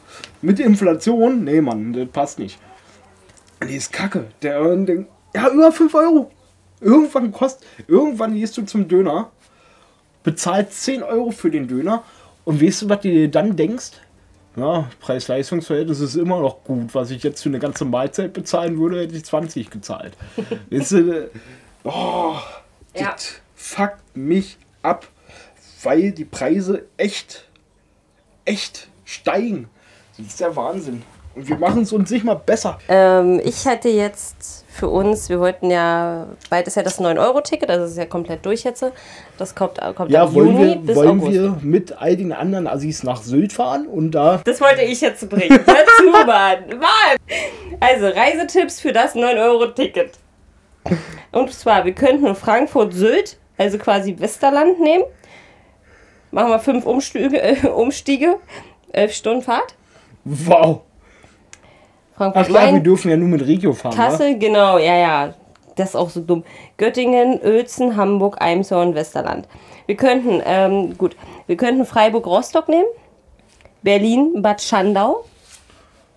[0.42, 2.58] Mit Inflation, nee, Mann, das passt nicht.
[3.66, 4.26] Die ist kacke.
[4.42, 5.04] Der, der,
[5.34, 6.30] ja, über 5 Euro.
[6.80, 9.30] Irgendwann kostet, irgendwann gehst du zum Döner,
[10.22, 12.04] bezahlst 10 Euro für den Döner
[12.44, 13.92] und weißt du, was du dir dann denkst?
[14.58, 16.94] Ja, Preis-Leistungs-Verhältnis ist immer noch gut.
[16.94, 20.16] Was ich jetzt für eine ganze Mahlzeit bezahlen würde, hätte ich 20 gezahlt.
[20.70, 21.28] weißt du, äh,
[21.84, 22.34] oh,
[22.94, 23.12] Ja.
[23.12, 25.06] das fuckt mich ab,
[25.82, 27.46] weil die Preise echt,
[28.44, 29.68] echt steigen.
[30.16, 31.02] Das ist der Wahnsinn.
[31.34, 32.78] Und wir machen es uns nicht mal besser.
[32.88, 37.82] Ähm, ich hätte jetzt für uns, wir wollten ja, bald ist ja das 9-Euro-Ticket, also
[37.82, 38.84] das ist ja komplett durch jetzt.
[39.36, 41.32] Das kommt, kommt Ja, wollen Juni wir, bis wollen August.
[41.32, 44.40] wir mit all den anderen Assis nach Sylt fahren und da.
[44.44, 45.60] Das wollte ich jetzt bringen.
[45.66, 46.24] Dazu, Mann.
[46.26, 47.38] Mann.
[47.80, 50.12] Also, Reisetipps für das 9-Euro-Ticket.
[51.32, 55.04] Und zwar, wir könnten Frankfurt-Sylt, also quasi Westerland nehmen.
[56.30, 58.36] Machen wir fünf Umstiege, äh, Umstiege
[58.92, 59.74] elf Stunden Fahrt.
[60.24, 60.82] Wow!
[62.18, 63.94] Ach Frankfurt ja, wir Main, dürfen ja nur mit Regio fahren.
[63.94, 65.34] Kassel, genau, ja, ja.
[65.76, 66.42] Das ist auch so dumm.
[66.76, 69.46] Göttingen, Uelzen, Hamburg, Eimsor und Westerland.
[69.86, 72.88] Wir könnten, ähm, gut, wir könnten Freiburg-Rostock nehmen.
[73.82, 75.24] Berlin, Bad Schandau.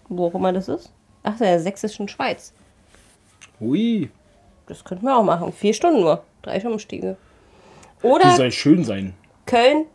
[0.10, 0.92] Wo auch immer das ist.
[1.24, 2.54] Ach, der sächsischen Schweiz.
[3.60, 4.10] Hui,
[4.66, 5.54] Das könnten wir auch machen.
[5.54, 6.24] Vier Stunden nur.
[6.42, 7.18] Drei Umstiege.
[8.02, 9.14] die Oder soll schön sein.
[9.46, 9.86] Köln,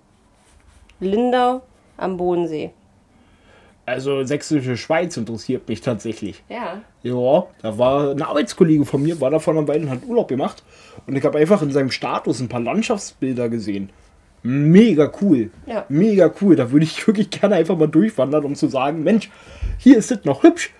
[1.00, 1.62] Lindau
[1.96, 2.70] am Bodensee.
[3.86, 6.42] Also sächsische Schweiz interessiert mich tatsächlich.
[6.48, 6.82] Ja.
[7.04, 10.26] Ja, da war ein Arbeitskollege von mir, war da vor einer Weile und hat Urlaub
[10.26, 10.64] gemacht.
[11.06, 13.90] Und ich habe einfach in seinem Status ein paar Landschaftsbilder gesehen.
[14.42, 15.50] Mega cool.
[15.66, 15.84] Ja.
[15.88, 16.56] Mega cool.
[16.56, 19.30] Da würde ich wirklich gerne einfach mal durchwandern, um zu sagen, Mensch,
[19.78, 20.72] hier ist es noch hübsch.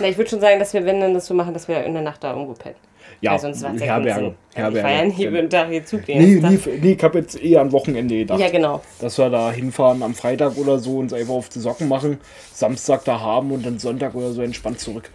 [0.00, 1.92] Na, ich würde schon sagen, dass wir, wenn dann das so machen, dass wir in
[1.92, 2.76] der Nacht da irgendwo pennen.
[3.24, 4.20] Ja, Weil sonst macht's ja keinen Herberge.
[4.54, 4.64] Sinn.
[4.64, 5.08] Also ich war ja Herberge.
[5.08, 8.18] nicht jeden Tag hier Zug den Nee, nee, nee, ich habe jetzt eher am Wochenende
[8.18, 8.38] gedacht.
[8.38, 8.82] Ja, genau.
[9.00, 12.18] Dass wir da hinfahren am Freitag oder so und es einfach auf die Socken machen,
[12.52, 15.10] Samstag da haben und dann Sonntag oder so entspannt zurück.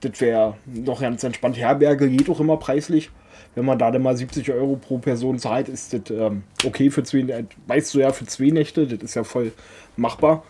[0.00, 1.56] Das wäre noch ganz entspannt.
[1.56, 3.10] Herberge geht auch immer preislich.
[3.56, 7.02] Wenn man da dann mal 70 Euro pro Person zahlt, ist das ähm, okay für
[7.02, 9.50] zwei, äh, weißt du ja, für zwei Nächte, das ist ja voll
[9.96, 10.44] machbar.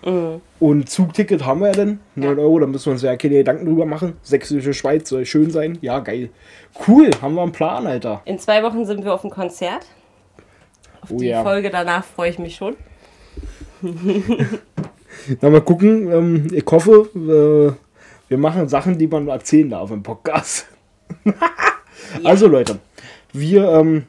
[0.58, 3.64] Und Zugticket haben wir ja dann, 9 Euro, da müssen wir uns ja keine Gedanken
[3.64, 4.14] drüber machen.
[4.22, 6.30] Sächsische Schweiz soll schön sein, ja geil.
[6.86, 8.22] Cool, haben wir einen Plan, Alter.
[8.24, 9.86] In zwei Wochen sind wir auf dem Konzert.
[11.00, 11.44] Auf Oh die ja.
[11.44, 12.74] Folge danach freue ich mich schon.
[15.40, 16.10] Na, mal gucken.
[16.10, 17.72] Ähm, ich hoffe, äh,
[18.28, 20.66] wir machen Sachen, die man erzählen darf im Podcast.
[22.24, 22.78] Also, Leute,
[23.32, 24.04] wir ähm,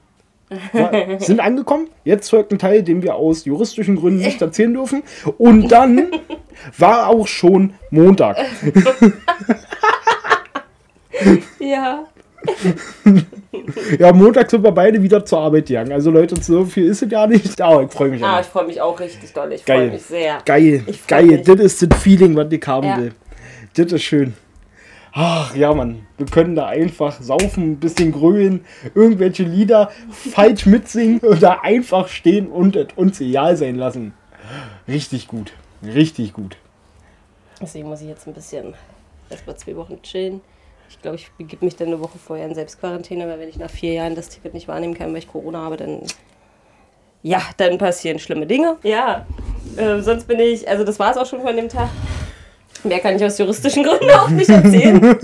[1.20, 1.88] sind angekommen.
[2.04, 5.04] Jetzt folgt ein Teil, den wir aus juristischen Gründen nicht erzählen dürfen.
[5.38, 6.08] Und dann
[6.78, 8.38] war auch schon Montag.
[11.60, 12.06] Ja.
[14.00, 15.92] Ja, Montag sind wir beide wieder zur Arbeit gegangen.
[15.92, 17.60] Also, Leute, so viel ist es ja nicht.
[17.60, 18.42] Aber ich freue mich Ah, einfach.
[18.42, 19.52] ich freue mich auch richtig doll.
[19.52, 19.90] Ich freue Geil.
[19.92, 20.38] mich sehr.
[20.46, 21.26] Geil, geil.
[21.26, 21.42] mich.
[21.42, 22.98] Das ist das Feeling, was ich haben Ja.
[22.98, 23.12] will.
[23.76, 24.34] Das ist schön.
[25.20, 26.06] Ach ja, Mann.
[26.18, 32.08] Wir können da einfach saufen, ein bisschen grölen, irgendwelche Lieder falsch mitsingen und da einfach
[32.08, 34.14] stehen und uns egal sein lassen.
[34.88, 35.54] Richtig gut.
[35.84, 36.58] Richtig gut.
[37.60, 38.76] Deswegen muss ich jetzt ein bisschen
[39.32, 40.42] erst mal zwei Wochen chillen.
[40.88, 43.72] Ich glaube, ich begebe mich dann eine Woche vorher in Selbstquarantäne, weil wenn ich nach
[43.72, 46.02] vier Jahren das Ticket nicht wahrnehmen kann, weil ich Corona habe, dann
[47.24, 48.78] ja, dann passieren schlimme Dinge.
[48.84, 49.26] Ja,
[49.78, 51.90] äh, sonst bin ich, also das war es auch schon von dem Tag.
[52.88, 55.02] Mehr kann ich aus juristischen Gründen auch nicht erzählen.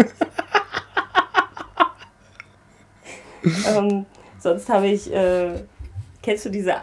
[3.76, 4.06] ähm,
[4.39, 5.52] sonst habe ich, äh,
[6.21, 6.76] kennst du diese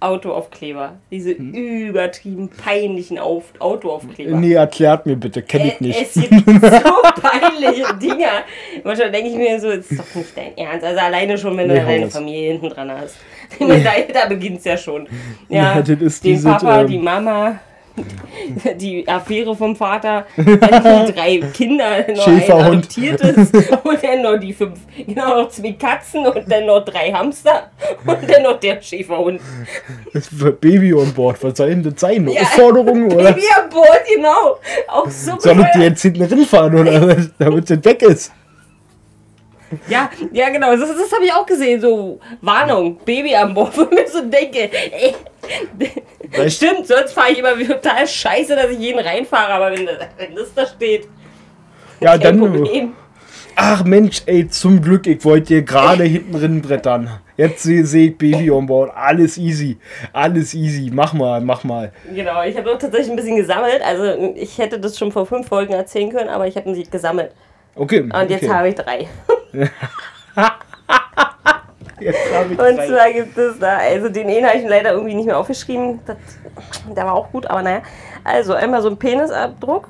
[0.00, 0.92] Autoaufkleber?
[1.10, 4.36] Diese übertrieben peinlichen Auf Autoaufkleber.
[4.36, 5.42] Nee, erklärt mir bitte.
[5.42, 6.00] Kenn ich Äh, nicht.
[6.00, 8.44] Es gibt so peinliche Dinger.
[8.84, 10.84] Manchmal denke ich mir so, ist doch nicht dein Ernst.
[10.84, 12.10] Also alleine schon, wenn du Nee, hau deine.
[12.10, 13.16] Familie hinten dran hast.
[13.58, 13.66] Da,
[14.12, 15.08] da beginnt es ja schon.
[15.48, 17.58] Ja, Ja, das ist den diese, Papa, ähm, die Mama,
[18.76, 23.50] die Affäre vom Vater, drei Kinder, noch ein adoptiertes
[23.84, 27.70] und dann noch die fünf, genau noch zwei Katzen und dann noch drei Hamster
[28.06, 29.40] und dann noch der Schäferhund.
[30.60, 32.28] Baby on Board, was soll denn das sein?
[32.28, 32.42] Ja.
[32.42, 33.32] Aufforderung oder?
[33.32, 34.58] Baby an Bord, genau.
[34.88, 38.32] Auch so Soll ich die jetzt hinten rinfahren oder damit es weg ist?
[39.88, 40.74] Ja, ja, genau.
[40.76, 41.80] Das, das habe ich auch gesehen.
[41.80, 43.76] So, Warnung, Baby an Bord.
[43.76, 45.14] Wo ich mir so denke, ey,
[46.30, 49.52] Weißt- stimmt, sonst fahre ich immer wie total scheiße, dass ich jeden reinfahre.
[49.52, 51.08] Aber wenn das, wenn das da steht,
[52.00, 52.38] Ja, kein dann.
[52.40, 52.92] Problem.
[53.60, 57.10] Ach Mensch, ey, zum Glück, ich wollte dir gerade hinten drin brettern.
[57.36, 58.92] Jetzt sehe seh ich Baby on Board.
[58.94, 59.78] Alles easy.
[60.12, 60.90] Alles easy.
[60.92, 61.92] Mach mal, mach mal.
[62.14, 63.80] Genau, ich habe auch tatsächlich ein bisschen gesammelt.
[63.84, 67.32] Also ich hätte das schon vor fünf Folgen erzählen können, aber ich habe sie gesammelt.
[67.74, 68.00] Okay.
[68.00, 68.26] Und okay.
[68.28, 69.08] jetzt habe ich drei.
[72.00, 76.00] Und zwar gibt es da, also den einen habe ich leider irgendwie nicht mehr aufgeschrieben.
[76.06, 76.16] Das,
[76.94, 77.82] der war auch gut, aber naja.
[78.24, 79.88] Also einmal so ein Penisabdruck,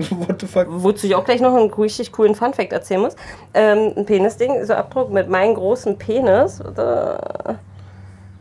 [0.10, 0.66] What the fuck?
[0.68, 3.16] wozu ich auch gleich noch einen richtig coolen Funfact erzählen muss.
[3.54, 6.62] Ähm, ein Penisding, so Abdruck mit meinem großen Penis.
[6.74, 7.58] Da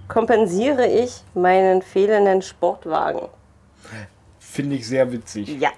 [0.07, 3.27] kompensiere ich meinen fehlenden Sportwagen.
[4.39, 5.59] Finde ich sehr witzig.
[5.59, 5.69] Ja,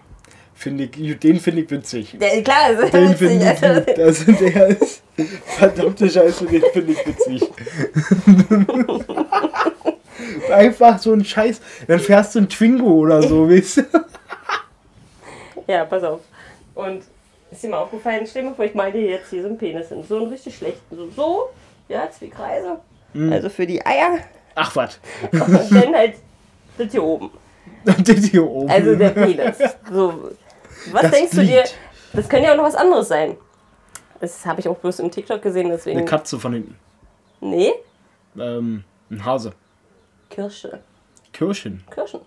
[0.62, 2.16] Finde ich, den finde ich witzig.
[2.20, 3.18] der, klar, ist Den witzig.
[3.18, 3.82] finde ich Also.
[3.98, 5.02] Also der ist
[5.58, 7.50] verdammte Scheiße, den finde ich witzig.
[10.52, 11.62] Einfach so ein Scheiß.
[11.88, 13.84] Dann fährst du ein Twingo oder so, weißt du?
[15.66, 16.20] Ja, pass auf.
[16.76, 17.06] Und
[17.50, 19.90] ist dir mal aufgefallen, stell mal vor, ich mal dir jetzt hier so einen Penis
[19.90, 20.04] hin.
[20.08, 20.96] So einen richtig schlechten.
[20.96, 21.50] So, so
[21.90, 22.78] ja, zwei Kreise.
[23.14, 23.34] Mhm.
[23.34, 24.20] Also für die Eier.
[24.54, 25.00] Ach was.
[25.32, 26.18] Und dann halt
[26.78, 27.32] das hier oben.
[27.84, 27.96] Das
[28.30, 28.70] hier oben.
[28.70, 29.58] Also der Penis.
[29.92, 30.30] So.
[30.92, 31.64] Was Das denkst du dir?
[32.14, 33.38] Das könnte ja auch noch was anderes sein.
[34.20, 36.00] Das habe ich auch bloß im TikTok gesehen, deswegen.
[36.00, 36.76] Eine Katze von hinten.
[37.40, 37.72] Nee,
[38.40, 39.54] Ähm, ein Hase.
[40.30, 40.80] Kirsche.
[41.34, 41.84] Kirschen.
[41.90, 42.22] Kirschen.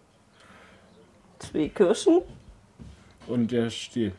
[1.38, 2.20] Zwei Kirschen
[3.26, 4.12] Und der Stiel.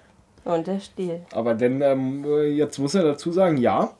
[0.45, 1.21] und der Stiel.
[1.31, 3.91] Aber denn, ähm, jetzt muss er dazu sagen, ja.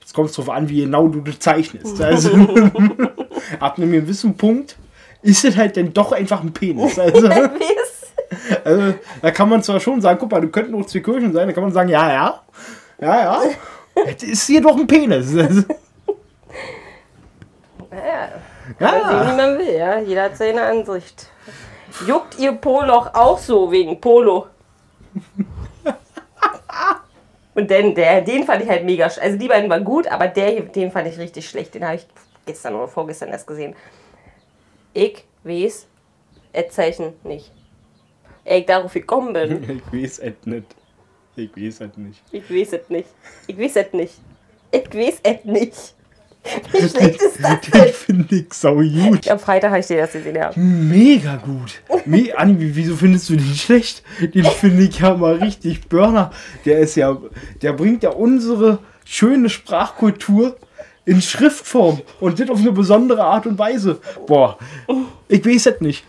[0.00, 2.00] Jetzt kommt es drauf an, wie genau du das zeichnest.
[2.00, 2.30] Also,
[3.60, 4.76] ab einem gewissen Punkt
[5.22, 6.98] ist es halt dann doch einfach ein Penis.
[6.98, 7.87] Also, Wie ist?
[8.64, 11.48] Also da kann man zwar schon sagen, guck mal, du könnten auch zwei Kirchen sein,
[11.48, 12.42] da kann man sagen, ja, ja.
[13.00, 13.42] Ja, ja.
[13.94, 15.36] Das ist hier doch ein Penis.
[15.36, 15.64] Also,
[17.90, 18.28] Ja.
[18.78, 19.32] Sehen, ja.
[19.32, 19.98] wie man will, ja.
[19.98, 21.26] Jeder hat seine Ansicht.
[22.06, 24.46] Juckt ihr Poloch auch so wegen Polo?
[27.54, 29.06] Und denn der, den fand ich halt mega.
[29.06, 31.74] Also die beiden waren gut, aber der hier, den fand ich richtig schlecht.
[31.74, 32.06] Den habe ich
[32.46, 33.74] gestern oder vorgestern erst gesehen.
[34.92, 35.86] Ich weiß,
[36.54, 37.50] Ad-Zeichen nicht.
[38.48, 39.82] Ey, ich darauf gekommen bin.
[39.92, 40.66] Ich weiß es nicht.
[41.36, 42.22] Ich weiß es nicht.
[42.32, 43.08] Ich weiß es nicht.
[43.46, 44.14] Ich weiß es nicht.
[44.72, 45.94] Ich weiß es nicht.
[46.72, 47.82] Wie schlecht ist das denn?
[47.82, 49.28] Den finde ich sau gut.
[49.28, 50.50] Am Freitag habe ich dir das gesehen, ja.
[50.56, 51.82] Mega gut.
[52.06, 54.02] Me Anni, wie- wieso findest du den schlecht?
[54.20, 56.30] Den finde ich ja mal richtig Burner.
[56.64, 57.16] Der ist ja,
[57.60, 60.56] der bringt ja unsere schöne Sprachkultur
[61.04, 64.00] in Schriftform und das auf eine besondere Art und Weise.
[64.26, 64.58] Boah,
[65.28, 66.04] ich weiß es nicht.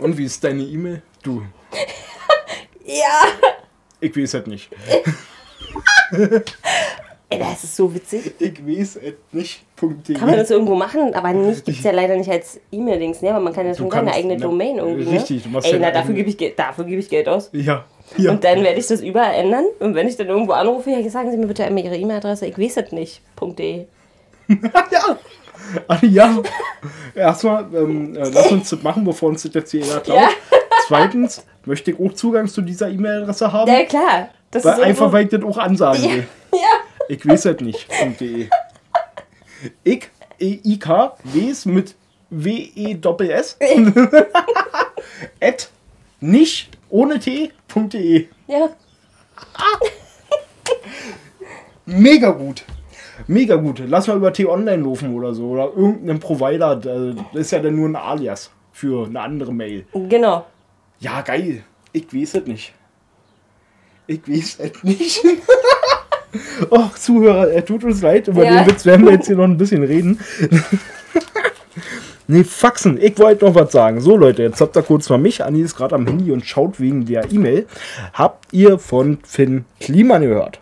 [0.00, 1.02] Und wie ist deine E-Mail?
[1.22, 1.42] Du,
[2.84, 3.50] Ja!
[4.00, 4.70] ich weiß es nicht.
[7.28, 8.34] Ey, das ist so witzig.
[8.38, 9.64] Ich weiß es nicht.
[9.78, 13.30] Kann man das irgendwo machen, aber nicht, gibt es ja leider nicht als E-Mail-Dings, ne?
[13.30, 15.04] Aber man kann ja schon seine eigene na, Domain irgendwie.
[15.04, 15.12] Ne?
[15.12, 17.48] richtig, du machst Ey, ja na, dafür gebe ich, dafür gebe ich Geld aus.
[17.52, 17.86] Ja,
[18.18, 18.30] ja.
[18.30, 19.64] Und dann werde ich das überall ändern.
[19.80, 22.46] Und wenn ich dann irgendwo anrufe, ja, sagen Sie mir bitte einmal Ihre E-Mail-Adresse.
[22.46, 23.22] Ich weiß es nicht.
[23.40, 23.86] .de.
[24.48, 25.18] ja.
[25.88, 26.42] Ah, ja.
[27.14, 30.18] Erstmal, ähm, äh, lass uns das machen, bevor uns das jetzt jeder klaut.
[30.18, 30.28] Ja.
[30.86, 33.70] Zweitens, möchte ich auch Zugang zu dieser E-Mail-Adresse haben.
[33.70, 34.28] Ja, klar.
[34.50, 36.26] Das weil, ist einfach, weil ich das auch ansagen will.
[36.52, 36.58] Ja.
[37.08, 37.86] Ich weiß halt nicht.
[38.20, 38.48] .de.
[39.84, 41.94] Ich, E, I, K, weiß mit
[42.30, 43.56] W, E, Doppel S.
[45.40, 45.70] At
[46.20, 48.26] nicht ohne T.de.
[48.48, 48.70] Ja.
[51.86, 52.64] Mega gut.
[53.26, 53.82] Mega gut.
[53.86, 55.48] Lass mal über T-Online laufen oder so.
[55.50, 56.76] Oder irgendeinen Provider.
[56.76, 59.84] Das ist ja dann nur ein Alias für eine andere Mail.
[60.08, 60.46] Genau.
[60.98, 61.62] Ja, geil.
[61.92, 62.72] Ich weiß es nicht.
[64.06, 65.20] Ich weiß es nicht.
[66.70, 68.28] Och, Zuhörer, er tut uns leid.
[68.28, 68.62] Über Ja.
[68.62, 70.18] den Witz werden wir jetzt hier noch ein bisschen reden.
[72.26, 72.98] nee, Faxen.
[73.00, 74.00] Ich wollte noch was sagen.
[74.00, 75.44] So, Leute, jetzt habt ihr kurz mal mich.
[75.44, 77.66] Anni ist gerade am Handy und schaut wegen der E-Mail.
[78.14, 80.60] Habt ihr von Finn Kliman gehört?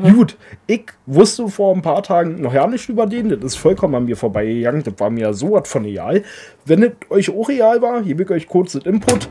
[0.00, 3.28] Gut, ich wusste vor ein paar Tagen noch gar nicht über den.
[3.28, 4.82] Das ist vollkommen an mir vorbeigegangen.
[4.82, 6.22] Das war mir so was von egal.
[6.64, 9.28] Wenn es euch auch real war, gebe ich euch kurz das Input.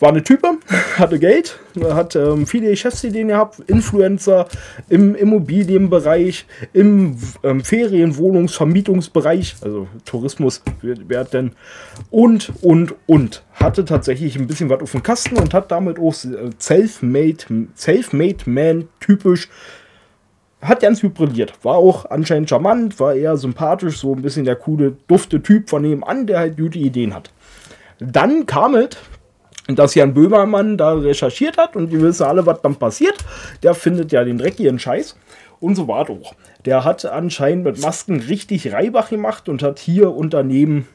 [0.00, 0.58] War eine Type,
[0.98, 4.48] hatte Geld, hat ähm, viele Geschäftsideen gehabt, Influencer
[4.88, 11.52] im Immobilienbereich, im ähm, Ferienwohnungsvermietungsbereich, also Tourismus wird denn
[12.10, 13.44] und, und, und.
[13.52, 18.12] Hatte tatsächlich ein bisschen was auf dem Kasten und hat damit auch äh, Self-Made Self
[18.46, 19.48] Man typisch
[20.62, 21.52] hat ganz hybridiert.
[21.62, 25.82] War auch anscheinend charmant, war eher sympathisch, so ein bisschen der coole, dufte Typ von
[25.82, 27.30] nebenan, der halt gute Ideen hat.
[27.98, 28.90] Dann kam es,
[29.76, 33.16] dass Jan Böhmermann da recherchiert hat und die wissen alle, was dann passiert.
[33.62, 35.16] Der findet ja den dreckigen Scheiß
[35.60, 36.34] und so war doch.
[36.64, 40.86] Der hat anscheinend mit Masken richtig Reibach gemacht und hat hier Unternehmen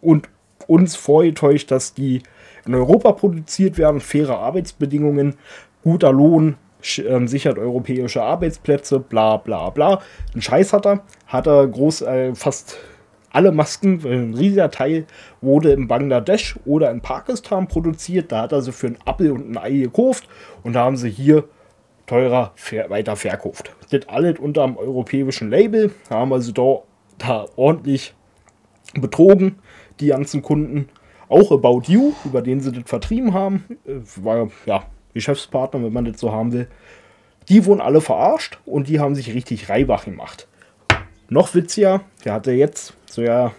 [0.00, 0.28] und
[0.66, 2.22] uns vorgetäuscht, dass die
[2.64, 5.34] in Europa produziert werden, faire Arbeitsbedingungen,
[5.82, 6.56] guter Lohn,
[6.98, 10.00] ähm, sichert europäische Arbeitsplätze, bla bla bla.
[10.34, 12.76] Ein Scheiß hat er, hat er groß, äh, fast
[13.32, 15.06] alle Masken, ein riesiger Teil
[15.40, 18.30] wurde in Bangladesch oder in Pakistan produziert.
[18.30, 20.28] Da hat er sie für einen Apfel und ein Ei gekauft
[20.62, 21.44] und da haben sie hier
[22.06, 22.52] teurer
[22.88, 23.74] weiter verkauft.
[23.90, 25.92] Das alles unter dem europäischen Label.
[26.08, 26.82] Da haben also da,
[27.18, 28.14] da ordentlich
[28.94, 29.58] betrogen,
[30.00, 30.88] die ganzen Kunden.
[31.28, 36.04] Auch About You, über den sie das vertrieben haben, äh, war ja Geschäftspartner, wenn man
[36.04, 36.68] das so haben will.
[37.48, 40.46] Die wurden alle verarscht und die haben sich richtig Reibach gemacht.
[41.32, 43.54] Noch witziger, der hatte jetzt so ja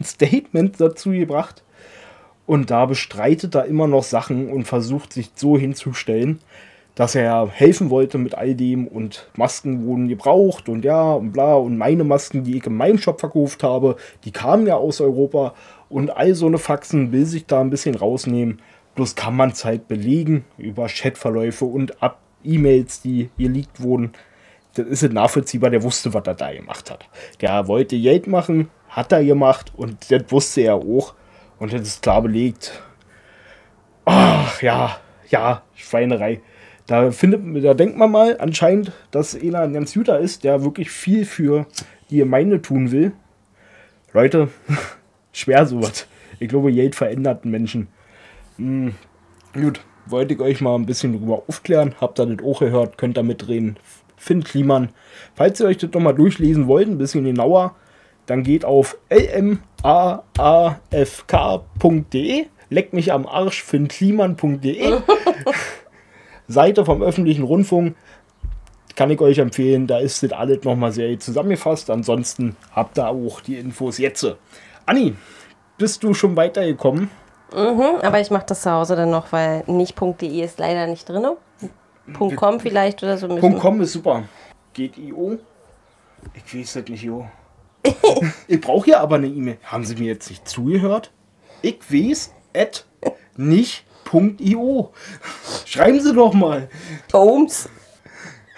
[0.00, 1.62] ein Statement dazu gebracht
[2.46, 6.40] und da bestreitet er immer noch Sachen und versucht sich so hinzustellen,
[6.96, 11.54] dass er helfen wollte mit all dem und Masken wurden gebraucht und ja und bla
[11.54, 15.54] und meine Masken, die ich in meinem Shop verkauft habe, die kamen ja aus Europa
[15.88, 18.60] und all so eine Faxen will sich da ein bisschen rausnehmen.
[18.96, 24.10] Bloß kann man es halt belegen über Chatverläufe und ab E-Mails, die liegt wurden.
[24.76, 27.08] Das ist nachvollziehbar, der wusste, was er da gemacht hat.
[27.40, 31.14] Der wollte Geld machen, hat er gemacht und das wusste er auch.
[31.58, 32.82] Und das ist klar belegt.
[34.04, 36.40] Ach ja, ja, Schweinerei.
[36.86, 40.90] Da, findet, da denkt man mal anscheinend, dass einer ein ganz guter ist, der wirklich
[40.90, 41.66] viel für
[42.10, 43.12] die Gemeinde tun will.
[44.12, 44.48] Leute,
[45.32, 46.06] schwer sowas.
[46.38, 47.88] Ich glaube, Geld verändert Menschen.
[48.56, 48.94] Hm,
[49.54, 51.94] gut, wollte ich euch mal ein bisschen darüber aufklären.
[52.00, 53.78] Habt ihr das auch gehört, könnt ihr mitreden.
[54.16, 54.90] Finn Kliman.
[55.34, 57.74] Falls ihr euch das nochmal durchlesen wollt, ein bisschen genauer,
[58.26, 59.66] dann geht auf lmaafk.de.
[62.68, 64.98] Leckt mich am Arsch, finnkliman.de.
[66.48, 67.94] Seite vom öffentlichen Rundfunk.
[68.96, 71.90] Kann ich euch empfehlen, da ist das alles nochmal sehr zusammengefasst.
[71.90, 74.26] Ansonsten habt ihr auch die Infos jetzt.
[74.86, 75.14] Anni,
[75.78, 77.10] bist du schon weitergekommen?
[77.52, 81.26] Mhm, aber ich mache das zu Hause dann noch, weil nicht.de ist leider nicht drin.
[82.12, 83.28] .com vielleicht oder so.
[83.28, 84.24] .com ist super.
[84.72, 85.38] Geht IO?
[86.34, 87.28] Ich weiß das nicht, IO.
[88.48, 89.58] ich brauche ja aber eine E-Mail.
[89.64, 91.12] Haben Sie mir jetzt nicht zugehört?
[91.62, 92.86] Ich weiß at
[93.36, 94.92] nicht.io.
[95.64, 96.68] Schreiben Sie doch mal.
[97.12, 97.68] Holmes.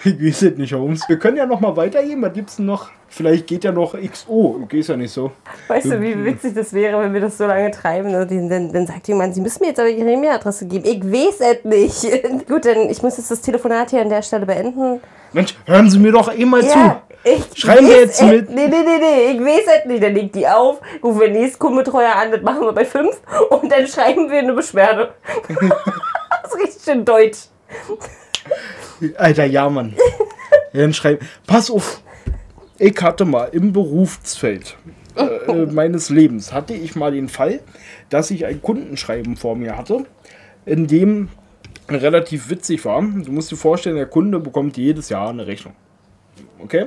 [0.05, 1.09] Ich weiß es nicht, Holmes.
[1.09, 2.23] Wir können ja noch mal weitergehen.
[2.23, 2.91] Was gibt's denn noch?
[3.19, 4.65] Vielleicht geht ja noch XO.
[4.69, 5.33] Geht ja nicht so.
[5.67, 8.13] Weißt du, wie witzig das wäre, wenn wir das so lange treiben?
[8.13, 10.85] Dann, dann sagt jemand, Sie müssen mir jetzt aber Ihre E-Mail-Adresse geben.
[10.85, 12.47] Ich weiß es nicht.
[12.49, 15.01] Gut, dann ich muss jetzt das Telefonat hier an der Stelle beenden.
[15.33, 17.59] Mensch, hören Sie mir doch eh mal ja, zu.
[17.61, 18.51] Schreiben wir jetzt mit.
[18.51, 20.01] Nee, nee, nee, nee, ich weiß es nicht.
[20.01, 23.73] Dann legt die auf, rufen wir nächsten Kundenbetreuer an, das machen wir bei fünf und
[23.73, 25.13] dann schreiben wir eine Beschwerde.
[25.49, 27.39] das ist richtig schön deutsch.
[29.17, 29.97] Alter, ja, Mann.
[30.73, 31.27] Dann schreiben.
[31.47, 32.01] Pass auf,
[32.79, 34.77] ich hatte mal im Berufsfeld
[35.17, 37.61] äh, meines Lebens, hatte ich mal den Fall,
[38.09, 40.05] dass ich ein Kundenschreiben vor mir hatte,
[40.65, 41.29] in dem
[41.89, 43.01] relativ witzig war.
[43.01, 45.75] Du musst dir vorstellen, der Kunde bekommt jedes Jahr eine Rechnung.
[46.59, 46.87] Okay?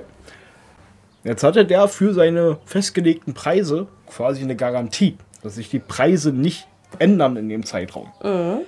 [1.23, 6.67] Jetzt hatte der für seine festgelegten Preise quasi eine Garantie, dass sich die Preise nicht
[6.99, 8.11] ändern in dem Zeitraum.
[8.23, 8.61] Mhm.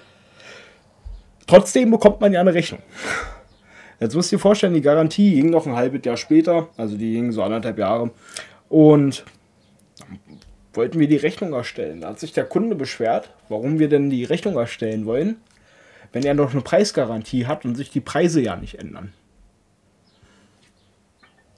[1.47, 2.81] Trotzdem bekommt man ja eine Rechnung.
[3.99, 7.13] Jetzt musst du dir vorstellen, die Garantie ging noch ein halbes Jahr später, also die
[7.13, 8.11] ging so anderthalb Jahre.
[8.69, 9.23] Und
[10.73, 12.01] wollten wir die Rechnung erstellen.
[12.01, 15.37] Da hat sich der Kunde beschwert, warum wir denn die Rechnung erstellen wollen,
[16.11, 19.13] wenn er noch eine Preisgarantie hat und sich die Preise ja nicht ändern.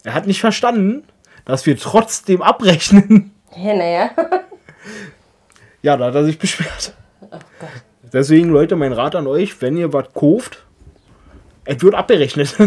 [0.04, 1.04] Er hat nicht verstanden,
[1.46, 3.32] dass wir trotzdem abrechnen.
[3.58, 4.10] Ja, naja.
[5.82, 6.94] ja, da hat er sich beschwert.
[7.22, 7.38] Oh
[8.12, 10.65] Deswegen, Leute, mein Rat an euch, wenn ihr was kauft,
[11.66, 12.56] es wird abgerechnet.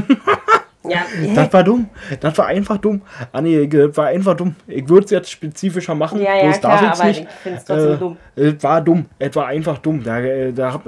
[0.84, 1.02] Ja.
[1.34, 1.88] Das war dumm.
[2.20, 3.02] Das war einfach dumm.
[3.32, 4.54] Ah, nee, das war einfach dumm.
[4.66, 6.20] Ich würde es jetzt spezifischer machen.
[6.20, 7.22] Ja, ja, klar, aber nicht.
[7.22, 8.16] ich finde es trotzdem äh, dumm.
[8.36, 9.06] Es war dumm.
[9.18, 10.02] Es war einfach dumm.
[10.02, 10.80] Da, äh, da,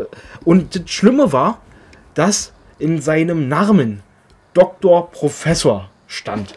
[0.44, 1.60] und das Schlimme war,
[2.14, 4.02] dass in seinem Namen
[4.54, 6.54] Doktor Professor stand.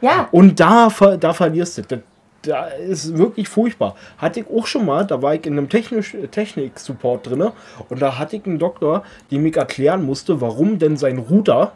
[0.00, 0.28] ja.
[0.30, 1.82] Und da, da verlierst du.
[1.82, 1.98] Das,
[2.42, 3.96] da ist wirklich furchtbar.
[4.18, 7.50] Hatte ich auch schon mal, da war ich in einem Technisch, Technik-Support drin
[7.88, 11.72] und da hatte ich einen Doktor, der mir erklären musste, warum denn sein Router,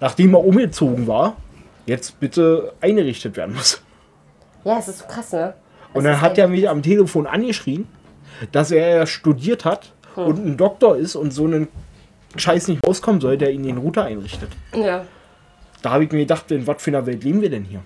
[0.00, 1.36] nachdem er umgezogen war,
[1.86, 3.82] jetzt bitte eingerichtet werden muss.
[4.64, 5.54] Ja, es ist so krass, ne?
[5.92, 7.88] Und Es dann hat er mich am Telefon angeschrien,
[8.52, 11.68] dass er ja studiert hat und ein Doktor ist und so einen
[12.36, 14.50] Scheiß nicht rauskommen soll, der ihn den Router einrichtet.
[14.72, 15.04] Ja.
[15.82, 17.80] Da habe ich mir gedacht, in was für einer Welt leben wir denn hier?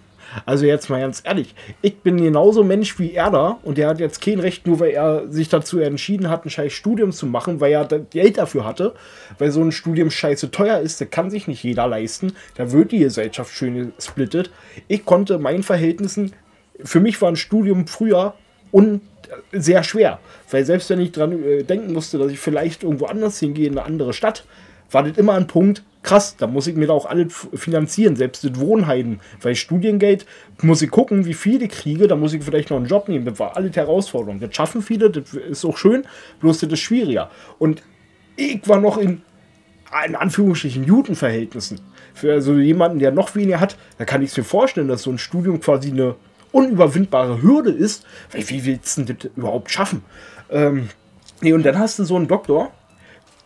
[0.46, 4.00] Also jetzt mal ganz ehrlich, ich bin genauso Mensch wie er da und der hat
[4.00, 7.60] jetzt kein Recht, nur weil er sich dazu entschieden hat, ein scheiß Studium zu machen,
[7.60, 8.94] weil er Geld dafür hatte,
[9.38, 12.92] weil so ein Studium scheiße teuer ist, das kann sich nicht jeder leisten, da wird
[12.92, 14.50] die Gesellschaft schön gesplittet.
[14.88, 16.32] Ich konnte meinen Verhältnissen,
[16.82, 18.34] für mich war ein Studium früher
[18.72, 19.00] und
[19.52, 20.18] sehr schwer,
[20.50, 23.78] weil selbst wenn ich dran äh, denken musste, dass ich vielleicht irgendwo anders hingehe, in
[23.78, 24.44] eine andere Stadt,
[24.94, 28.44] war das immer ein Punkt, krass, da muss ich mir da auch alles finanzieren, selbst
[28.44, 30.26] das Wohnheim, weil Studiengeld
[30.62, 33.24] muss ich gucken, wie viel ich kriege, da muss ich vielleicht noch einen Job nehmen,
[33.24, 34.38] das war alles Herausforderung.
[34.38, 36.04] Das schaffen viele, das ist auch schön,
[36.40, 37.30] bloß das ist schwieriger.
[37.59, 37.83] Und
[38.37, 39.22] ich war noch in,
[40.07, 41.80] in Anführungsstrichen, Judenverhältnissen.
[42.12, 45.11] Für so jemanden, der noch weniger hat, da kann ich es mir vorstellen, dass so
[45.11, 46.14] ein Studium quasi eine
[46.52, 50.04] unüberwindbare Hürde ist, weil wie willst du das überhaupt schaffen?
[50.50, 50.90] Ähm,
[51.40, 52.70] nee, und dann hast du so einen Doktor,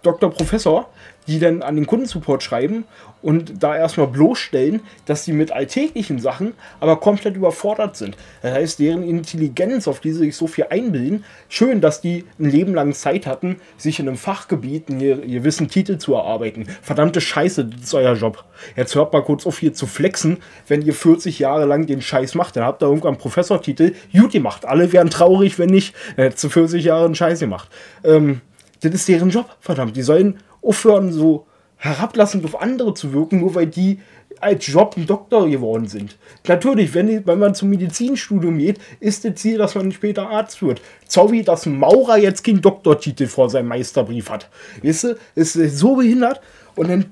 [0.02, 0.90] Doktor, Professor,
[1.28, 2.84] die dann an den Kundensupport schreiben
[3.22, 8.16] und da erstmal bloßstellen, dass sie mit alltäglichen Sachen aber komplett überfordert sind.
[8.42, 12.50] Das heißt, deren Intelligenz, auf die sie sich so viel einbilden, schön, dass die ein
[12.50, 16.66] Leben lang Zeit hatten, sich in einem Fachgebiet einen ge- gewissen Titel zu erarbeiten.
[16.82, 18.44] Verdammte Scheiße, das ist euer Job.
[18.76, 22.34] Jetzt hört mal kurz auf hier zu flexen, wenn ihr 40 Jahre lang den Scheiß
[22.36, 24.64] macht, dann habt ihr irgendwann einen Professortitel, gut gemacht.
[24.64, 27.68] Alle wären traurig, wenn nicht, dann hättest du 40 Jahre einen Scheiß gemacht.
[28.04, 28.40] Ähm,
[28.80, 29.96] das ist deren Job, verdammt.
[29.96, 34.00] Die sollen aufhören, so herablassend auf andere zu wirken, nur weil die
[34.40, 36.16] als Job ein Doktor geworden sind.
[36.46, 40.80] Natürlich, wenn, wenn man zum Medizinstudium geht, ist das Ziel, dass man später Arzt wird.
[41.06, 44.48] Sorry, dass ein Maurer jetzt keinen Doktortitel vor seinem Meisterbrief hat.
[44.82, 46.40] Weißt du, ist so behindert
[46.76, 47.06] und dann,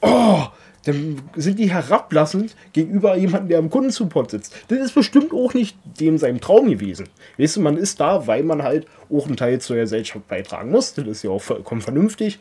[0.00, 0.42] oh,
[0.84, 4.54] dann sind die herablassend gegenüber jemandem, der im Kundensupport sitzt.
[4.68, 7.08] Das ist bestimmt auch nicht dem sein Traum gewesen.
[7.38, 10.94] Weißt du, man ist da, weil man halt auch einen Teil zur Gesellschaft beitragen muss.
[10.94, 12.40] Das ist ja auch vollkommen vernünftig.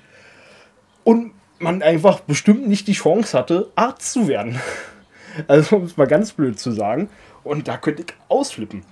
[1.03, 4.59] Und man einfach bestimmt nicht die Chance hatte, Arzt zu werden.
[5.47, 7.09] Also, um es mal ganz blöd zu sagen.
[7.45, 8.83] Und da könnte ich ausflippen.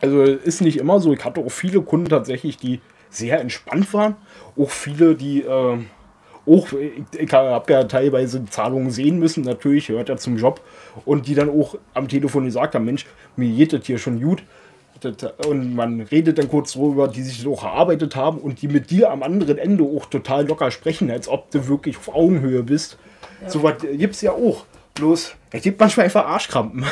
[0.00, 1.12] Also, ist nicht immer so.
[1.12, 4.14] Ich hatte auch viele Kunden tatsächlich, die sehr entspannt waren.
[4.56, 5.40] Auch viele, die.
[5.40, 5.86] ähm,
[6.46, 10.60] auch, ich, habe ja teilweise Zahlungen sehen müssen, natürlich, gehört ja zum Job.
[11.04, 14.44] Und die dann auch am Telefon gesagt haben: Mensch, mir geht das hier schon gut.
[15.46, 19.10] Und man redet dann kurz darüber, die sich auch erarbeitet haben und die mit dir
[19.10, 22.98] am anderen Ende auch total locker sprechen, als ob du wirklich auf Augenhöhe bist.
[23.46, 24.64] So was gibt es ja auch.
[24.94, 26.84] Bloß, es gibt manchmal einfach Arschkrampen.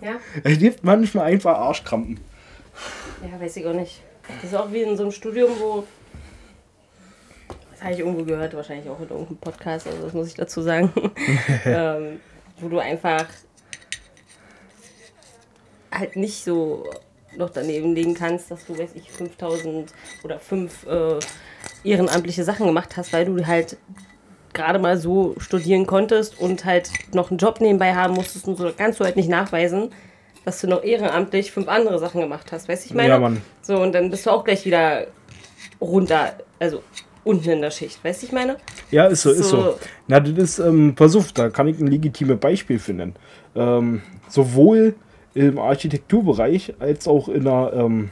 [0.00, 0.16] Ja?
[0.44, 2.20] Es gibt manchmal einfach Arschkrampen.
[3.22, 4.00] Ja, weiß ich auch nicht.
[4.28, 5.84] Das ist auch wie in so einem Studium, wo.
[7.72, 10.62] Das habe ich irgendwo gehört, wahrscheinlich auch in irgendeinem Podcast, also das muss ich dazu
[10.62, 10.92] sagen.
[11.64, 12.20] ähm,
[12.60, 13.26] wo du einfach
[15.90, 16.88] halt nicht so
[17.38, 19.92] noch daneben legen kannst, dass du, weiß ich, 5000
[20.24, 21.18] oder 5 äh,
[21.84, 23.76] ehrenamtliche Sachen gemacht hast, weil du halt
[24.52, 28.70] gerade mal so studieren konntest und halt noch einen Job nebenbei haben musstest und so
[28.76, 29.90] kannst du halt nicht nachweisen,
[30.44, 32.68] dass du noch ehrenamtlich fünf andere Sachen gemacht hast.
[32.68, 33.08] Weißt du, ich meine?
[33.08, 33.42] Ja, Mann.
[33.62, 35.06] So, und dann bist du auch gleich wieder
[35.80, 36.82] runter, also
[37.24, 38.02] unten in der Schicht.
[38.02, 38.56] Weißt du, ich meine?
[38.90, 39.62] Ja, ist so, ist so.
[39.62, 39.78] So.
[40.06, 43.14] Na, das ist, ähm, auf, da kann ich ein legitimes Beispiel finden.
[43.54, 44.94] Ähm, sowohl
[45.46, 48.10] im Architekturbereich als auch in der, ähm,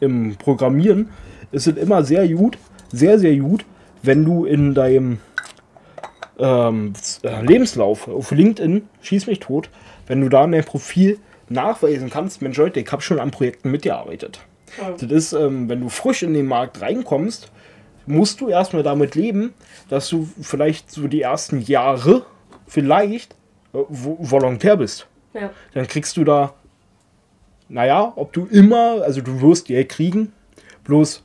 [0.00, 1.08] im Programmieren
[1.52, 2.58] ist es immer sehr gut,
[2.92, 3.64] sehr, sehr gut,
[4.02, 5.18] wenn du in deinem
[6.38, 9.70] ähm, äh, Lebenslauf auf LinkedIn, schieß mich tot,
[10.06, 13.70] wenn du da in deinem Profil nachweisen kannst, Mensch Leute, ich habe schon an Projekten
[13.70, 14.40] mitgearbeitet.
[14.98, 17.50] Das ist, ähm, wenn du frisch in den Markt reinkommst,
[18.06, 19.54] musst du erstmal damit leben,
[19.88, 22.26] dass du vielleicht so die ersten Jahre
[22.66, 23.34] vielleicht
[23.72, 25.06] äh, Vo- Volontär bist.
[25.34, 25.50] Ja.
[25.74, 26.54] Dann kriegst du da,
[27.68, 30.32] naja, ob du immer, also du wirst Geld kriegen,
[30.84, 31.22] bloß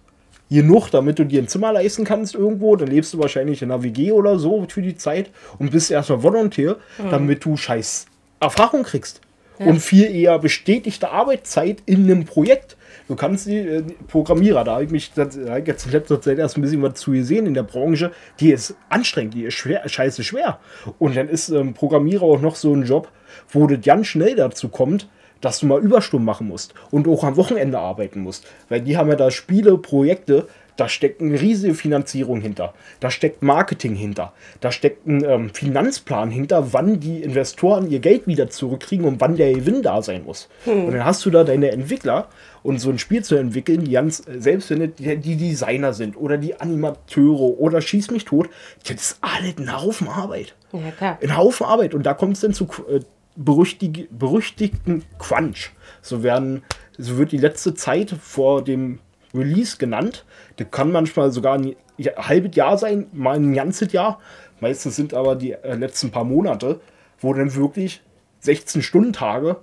[0.49, 3.83] genug, damit du dir ein Zimmer leisten kannst irgendwo, dann lebst du wahrscheinlich in einer
[3.83, 6.77] WG oder so für die Zeit und bist erstmal Volontär,
[7.11, 8.07] damit du scheiß
[8.39, 9.21] Erfahrung kriegst.
[9.59, 12.77] Und viel eher bestätigte Arbeitszeit in einem Projekt.
[13.09, 16.39] Du kannst die äh, Programmierer, da habe ich mich das- da jetzt in letzter Zeit
[16.39, 19.81] erst ein bisschen was zu gesehen in der Branche, die ist anstrengend, die ist schwer,
[19.87, 20.59] scheiße schwer.
[20.97, 23.09] Und dann ist ähm, Programmierer auch noch so ein Job,
[23.49, 25.07] wo das ganz schnell dazu kommt,
[25.41, 28.45] dass du mal Überstunden machen musst und auch am Wochenende arbeiten musst.
[28.67, 30.47] Weil die haben ja da Spiele, Projekte,
[30.79, 32.73] Da steckt eine riesige Finanzierung hinter.
[33.01, 34.31] Da steckt Marketing hinter.
[34.61, 39.35] Da steckt ein ähm, Finanzplan hinter, wann die Investoren ihr Geld wieder zurückkriegen und wann
[39.35, 40.47] der Gewinn da sein muss.
[40.65, 42.29] Und dann hast du da deine Entwickler
[42.63, 46.37] und so ein Spiel zu entwickeln, die ganz, selbst wenn die, die Designer sind oder
[46.37, 48.49] die Animateure oder schieß mich tot,
[48.87, 50.55] das ist alles ein Haufen Arbeit.
[50.71, 51.17] Ja, klar.
[51.21, 51.93] Ein Haufen Arbeit.
[51.93, 53.01] Und da kommt es dann zu äh,
[53.35, 55.71] berüchtig, berüchtigten Crunch.
[56.01, 56.63] So werden,
[56.97, 58.99] so wird die letzte Zeit vor dem
[59.33, 60.25] Release genannt.
[60.57, 64.19] Das kann manchmal sogar ein ja- halbes Jahr sein, mal ein ganzes Jahr.
[64.59, 66.81] Meistens sind aber die äh, letzten paar Monate,
[67.19, 68.01] wo dann wirklich
[68.43, 69.57] 16-Stunden-Tage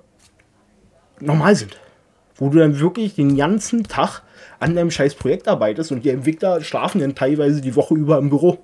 [1.21, 1.79] normal sind.
[2.37, 4.23] Wo du dann wirklich den ganzen Tag
[4.59, 8.29] an deinem scheiß Projekt arbeitest und die Entwickler schlafen dann teilweise die Woche über im
[8.31, 8.59] Büro.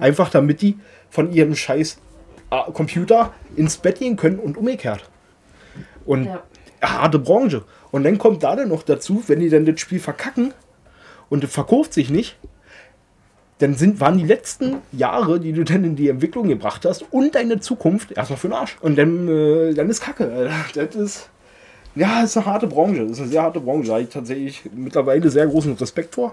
[0.00, 0.78] Einfach damit die
[1.08, 1.98] von ihrem scheiß
[2.50, 5.08] Computer ins Bett gehen können und umgekehrt.
[6.04, 6.42] Und Ja.
[6.82, 7.64] harte Branche.
[7.90, 10.52] Und dann kommt da dann noch dazu, wenn die dann das Spiel verkacken
[11.28, 12.36] und es verkauft sich nicht,
[13.58, 17.34] dann sind, waren die letzten Jahre, die du dann in die Entwicklung gebracht hast und
[17.34, 18.78] deine Zukunft erstmal für den Arsch.
[18.80, 20.50] Und dann, äh, dann ist Kacke.
[20.74, 21.28] Das ist,
[21.94, 23.02] ja, das ist eine harte Branche.
[23.02, 23.88] Das ist eine sehr harte Branche.
[23.88, 26.32] Da habe ich tatsächlich mittlerweile sehr großen Respekt vor.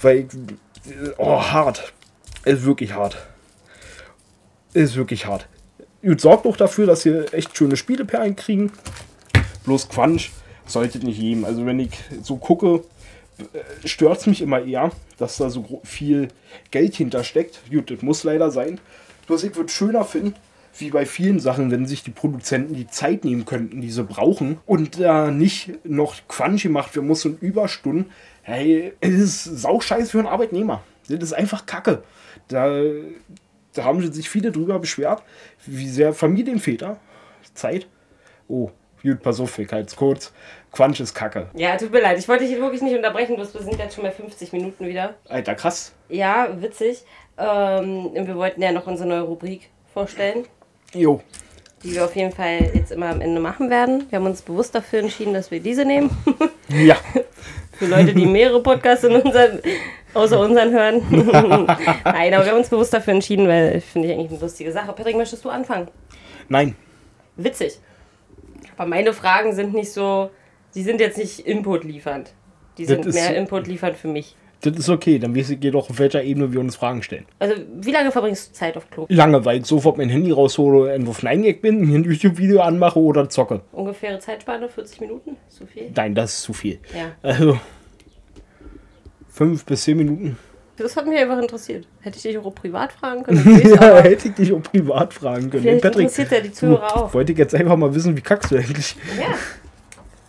[0.00, 0.28] Weil, ich,
[1.18, 1.92] oh, hart.
[2.44, 3.18] Ist wirklich hart.
[4.74, 5.48] Ist wirklich hart.
[6.02, 8.72] Gut, sorgt doch dafür, dass wir echt schöne Spieleperlen kriegen.
[9.64, 10.30] Bloß Quatsch
[10.66, 11.44] sollte nicht jedem.
[11.44, 11.90] Also wenn ich
[12.22, 12.82] so gucke,
[13.84, 16.28] stört es mich immer eher, dass da so viel
[16.70, 17.60] Geld hintersteckt.
[17.70, 18.80] Gut, das muss leider sein.
[19.26, 20.34] Bloß ich würde schöner finden,
[20.78, 24.58] wie bei vielen Sachen, wenn sich die Produzenten die Zeit nehmen könnten, die sie brauchen
[24.66, 28.10] und da nicht noch Quatsch gemacht werden muss und Überstunden.
[28.42, 30.82] Hey, es ist sauscheiß für einen Arbeitnehmer.
[31.08, 32.02] Das ist einfach Kacke.
[32.48, 32.82] Da,
[33.74, 35.22] da haben sich viele drüber beschwert,
[35.66, 36.98] wie sehr Familienväter
[37.54, 37.86] Zeit.
[38.48, 38.70] Oh,
[39.02, 40.32] gut, pass auf, ich halt's kurz.
[40.72, 41.48] Quatsch ist Kacke.
[41.54, 42.18] Ja, tut mir leid.
[42.18, 45.14] Ich wollte dich wirklich nicht unterbrechen, bloß wir sind jetzt schon bei 50 Minuten wieder.
[45.28, 45.92] Alter, krass.
[46.08, 47.04] Ja, witzig.
[47.38, 50.46] Ähm, wir wollten ja noch unsere neue Rubrik vorstellen,
[50.94, 51.20] Jo.
[51.82, 54.06] die wir auf jeden Fall jetzt immer am Ende machen werden.
[54.10, 56.10] Wir haben uns bewusst dafür entschieden, dass wir diese nehmen.
[56.68, 56.96] Ja.
[57.82, 59.58] Für Leute, die mehrere Podcasts in unseren,
[60.14, 61.02] außer unseren hören.
[62.04, 64.92] Nein, aber wir haben uns bewusst dafür entschieden, weil finde ich eigentlich eine lustige Sache.
[64.92, 65.88] Patrick, möchtest du anfangen?
[66.48, 66.76] Nein.
[67.34, 67.80] Witzig.
[68.76, 70.30] Aber meine Fragen sind nicht so,
[70.76, 72.32] die sind jetzt nicht Input liefernd.
[72.78, 74.36] Die sind mehr Input liefernd für mich.
[74.62, 77.26] Das ist okay, dann weiß ich jedoch, auf welcher Ebene wir uns Fragen stellen.
[77.40, 79.06] Also, wie lange verbringst du Zeit auf Klo?
[79.08, 83.28] Lange, weil ich sofort mein Handy raushole, irgendwo Nein bin, mir ein YouTube-Video anmache oder
[83.28, 83.62] zocke.
[83.72, 85.36] Ungefähre Zeitspanne, 40 Minuten?
[85.48, 85.90] Zu viel?
[85.94, 86.78] Nein, das ist zu viel.
[86.96, 87.12] Ja.
[87.22, 87.58] Also,
[89.28, 90.36] fünf bis zehn Minuten.
[90.76, 91.86] Das hat mich einfach interessiert.
[92.00, 93.78] Hätte ich dich auch privat fragen können?
[93.78, 95.62] aber Hätte ich dich auch privat fragen können.
[95.62, 97.14] Vielleicht Patrick, interessiert ja die Zuhörer auch.
[97.14, 98.96] wollte ich jetzt einfach mal wissen, wie kackst du eigentlich?
[99.18, 99.34] Ja,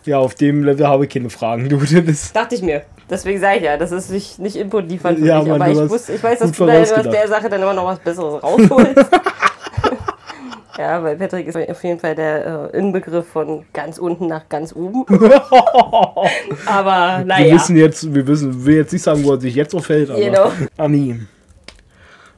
[0.04, 1.68] Ja, auf dem Level habe ich keine Fragen.
[1.68, 2.82] Du, das dachte ich mir.
[3.08, 5.48] Deswegen sage ich ja, das ist nicht, nicht Input liefern für Ja, mich.
[5.48, 7.86] Mann, aber ich, wusste, ich weiß, dass du da aus der Sache dann immer noch
[7.86, 8.96] was Besseres rausholst.
[10.78, 14.74] ja, weil Patrick ist auf jeden Fall der äh, Inbegriff von ganz unten nach ganz
[14.74, 15.04] oben.
[16.66, 17.54] aber wir naja.
[17.54, 20.20] wissen jetzt, wir wissen, will jetzt nicht sagen, wo er sich jetzt auffällt, aber.
[20.20, 20.50] Genau.
[20.78, 21.20] Anni,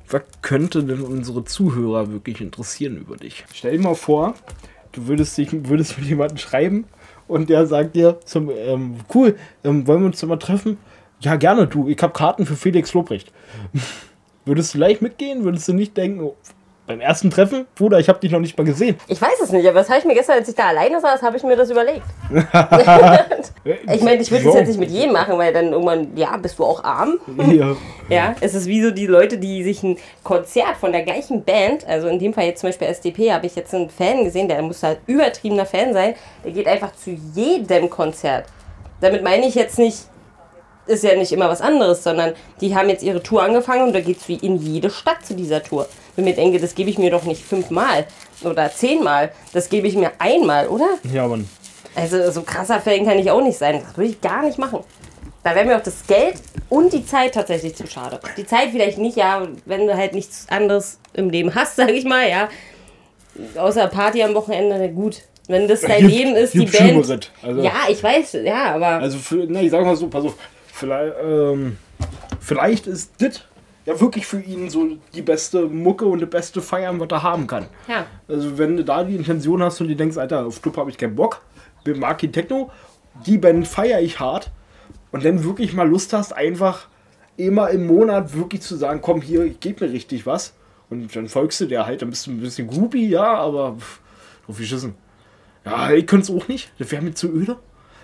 [0.08, 3.44] was könnte denn unsere Zuhörer wirklich interessieren über dich?
[3.52, 4.34] Stell dir mal vor,
[4.92, 6.86] du würdest, dich, würdest mit jemandem schreiben
[7.28, 10.78] und der sagt dir zum, ähm, cool, ähm, wollen wir uns mal treffen?
[11.20, 13.32] Ja, gerne, du, ich habe Karten für Felix Lobrecht.
[14.44, 15.44] würdest du gleich mitgehen?
[15.44, 16.36] Würdest du nicht denken, oh,
[16.86, 18.96] beim ersten Treffen, Bruder, ich habe dich noch nicht mal gesehen.
[19.08, 21.20] Ich weiß es nicht, aber das habe ich mir gestern, als ich da alleine saß,
[21.22, 22.02] habe ich mir das überlegt.
[23.92, 24.58] Ich meine, ich würde das So.
[24.60, 27.18] jetzt nicht mit jedem machen, weil dann irgendwann, ja, bist du auch arm?
[27.52, 27.74] Ja.
[28.08, 31.84] Ja, es ist wie so die Leute, die sich ein Konzert von der gleichen Band,
[31.88, 34.62] also in dem Fall jetzt zum Beispiel SDP, habe ich jetzt einen Fan gesehen, der
[34.62, 36.14] muss halt übertriebener Fan sein,
[36.44, 38.44] der geht einfach zu jedem Konzert.
[39.00, 39.98] Damit meine ich jetzt nicht,
[40.86, 43.98] ist ja nicht immer was anderes, sondern die haben jetzt ihre Tour angefangen und da
[44.00, 45.88] geht's wie in jede Stadt zu dieser Tour.
[46.16, 48.06] Wenn mir denke, das gebe ich mir doch nicht fünfmal
[48.42, 50.88] oder zehnmal, das gebe ich mir einmal, oder?
[51.12, 51.48] ja, Mann.
[51.94, 53.82] Also so krasser Fan kann ich auch nicht sein.
[53.86, 54.80] Das würde ich gar nicht machen.
[55.42, 56.34] Da wäre mir auch das Geld
[56.68, 58.20] und die Zeit tatsächlich zu schade.
[58.36, 62.04] Die Zeit vielleicht nicht, ja, wenn du halt nichts anderes im Leben hast, sage ich
[62.04, 62.48] mal, ja.
[63.56, 65.22] Außer Party am Wochenende, gut.
[65.48, 67.30] Wenn das dein Leben ist, die Band.
[67.42, 70.34] Also- ja, ich weiß, ja, aber Also, für, na, ich sag mal so, pass auf,
[70.72, 71.78] vielleicht, ähm,
[72.40, 73.42] vielleicht ist das
[73.86, 77.46] ja wirklich für ihn so die beste Mucke und die beste Feiern, was er haben
[77.46, 77.66] kann.
[77.88, 78.06] ja.
[78.28, 80.98] Also, wenn du da die Intention hast und die denkst, Alter, auf Club habe ich
[80.98, 81.40] keinen Bock,
[81.84, 82.70] bin- mag die Techno,
[83.24, 84.50] die Band feiere ich hart
[85.12, 86.88] und dann wirklich mal Lust hast, einfach
[87.38, 90.54] immer im Monat wirklich zu sagen, komm hier, ich gebe mir richtig was.
[90.90, 94.00] Und dann folgst du der halt, dann bist du ein bisschen groupie, ja, aber pff,
[94.46, 94.94] drauf geschissen.
[95.64, 96.70] Ja, ich könnte es auch nicht.
[96.78, 97.56] Das wäre mir zu öde.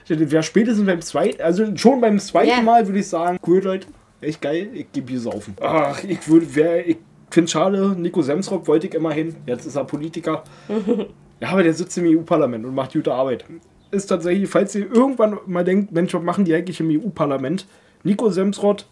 [0.08, 2.60] Das wäre spätestens beim zweiten, also schon beim zweiten Ja.
[2.60, 3.86] Mal würde ich sagen, cool Leute,
[4.22, 4.70] Echt geil.
[4.72, 5.56] Ich gebe hier saufen.
[5.60, 6.98] Ach, ich würde, wer, ich
[7.30, 9.34] finde schade, Nico Semsrock wollte ich immer hin.
[9.46, 10.44] Jetzt ist er Politiker.
[11.40, 13.44] ja, aber der sitzt im EU-Parlament und macht gute Arbeit.
[13.90, 17.66] Ist tatsächlich, falls ihr irgendwann mal denkt, Mensch, was machen die eigentlich im EU-Parlament?
[18.04, 18.86] Nico Semsrott,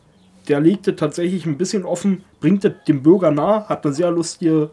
[0.48, 4.10] der legt es tatsächlich ein bisschen offen, bringt es dem Bürger nah, hat eine sehr
[4.10, 4.70] lustige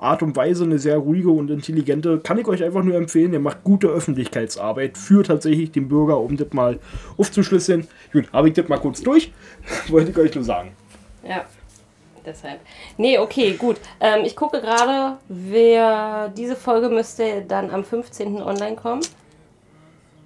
[0.00, 2.18] Art und Weise, eine sehr ruhige und intelligente.
[2.20, 3.32] Kann ich euch einfach nur empfehlen.
[3.32, 6.78] Der macht gute Öffentlichkeitsarbeit für tatsächlich den Bürger, um das mal
[7.18, 7.86] aufzuschlüsseln.
[8.12, 9.32] Gut, habe ich das mal kurz durch.
[9.88, 10.72] Wollte ich euch nur sagen.
[11.26, 11.44] Ja,
[12.24, 12.60] deshalb.
[12.96, 13.76] Nee, okay, gut.
[14.00, 18.40] Ähm, ich gucke gerade, wer diese Folge müsste dann am 15.
[18.40, 19.02] online kommen.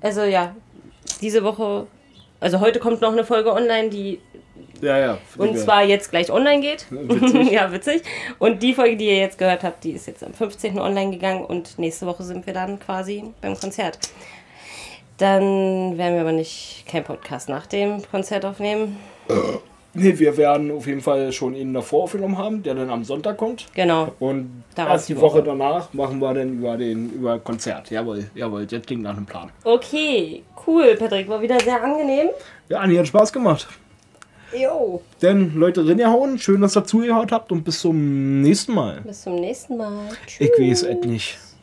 [0.01, 0.55] Also ja,
[1.21, 1.87] diese Woche,
[2.39, 4.21] also heute kommt noch eine Folge online, die
[4.81, 5.19] Ja, ja.
[5.39, 6.87] und zwar jetzt gleich online geht.
[6.91, 7.51] Witzig.
[7.53, 8.03] ja, witzig.
[8.39, 10.79] Und die Folge, die ihr jetzt gehört habt, die ist jetzt am 15.
[10.79, 13.99] online gegangen und nächste Woche sind wir dann quasi beim Konzert.
[15.19, 18.97] Dann werden wir aber nicht kein Podcast nach dem Konzert aufnehmen.
[19.97, 23.37] Nee, wir werden auf jeden Fall schon ihn davor aufgenommen haben, der dann am Sonntag
[23.37, 23.67] kommt.
[23.75, 24.13] Genau.
[24.19, 25.45] Und Darauf erst die die Woche Woche.
[25.45, 27.91] danach machen wir dann über den über Konzert.
[27.93, 29.51] Jawohl, jawohl, das klingt nach einem Plan.
[29.63, 31.29] Okay, cool, Patrick.
[31.29, 32.31] War wieder sehr angenehm.
[32.69, 33.69] Ja, Anni hat Spaß gemacht.
[34.55, 35.03] Jo.
[35.23, 39.01] Denn Leute, reingehauen, schön, dass ihr zugehört habt und bis zum nächsten Mal.
[39.03, 40.09] Bis zum nächsten Mal.
[40.27, 40.49] Tschüss.
[40.49, 41.39] Ich weiß es nicht.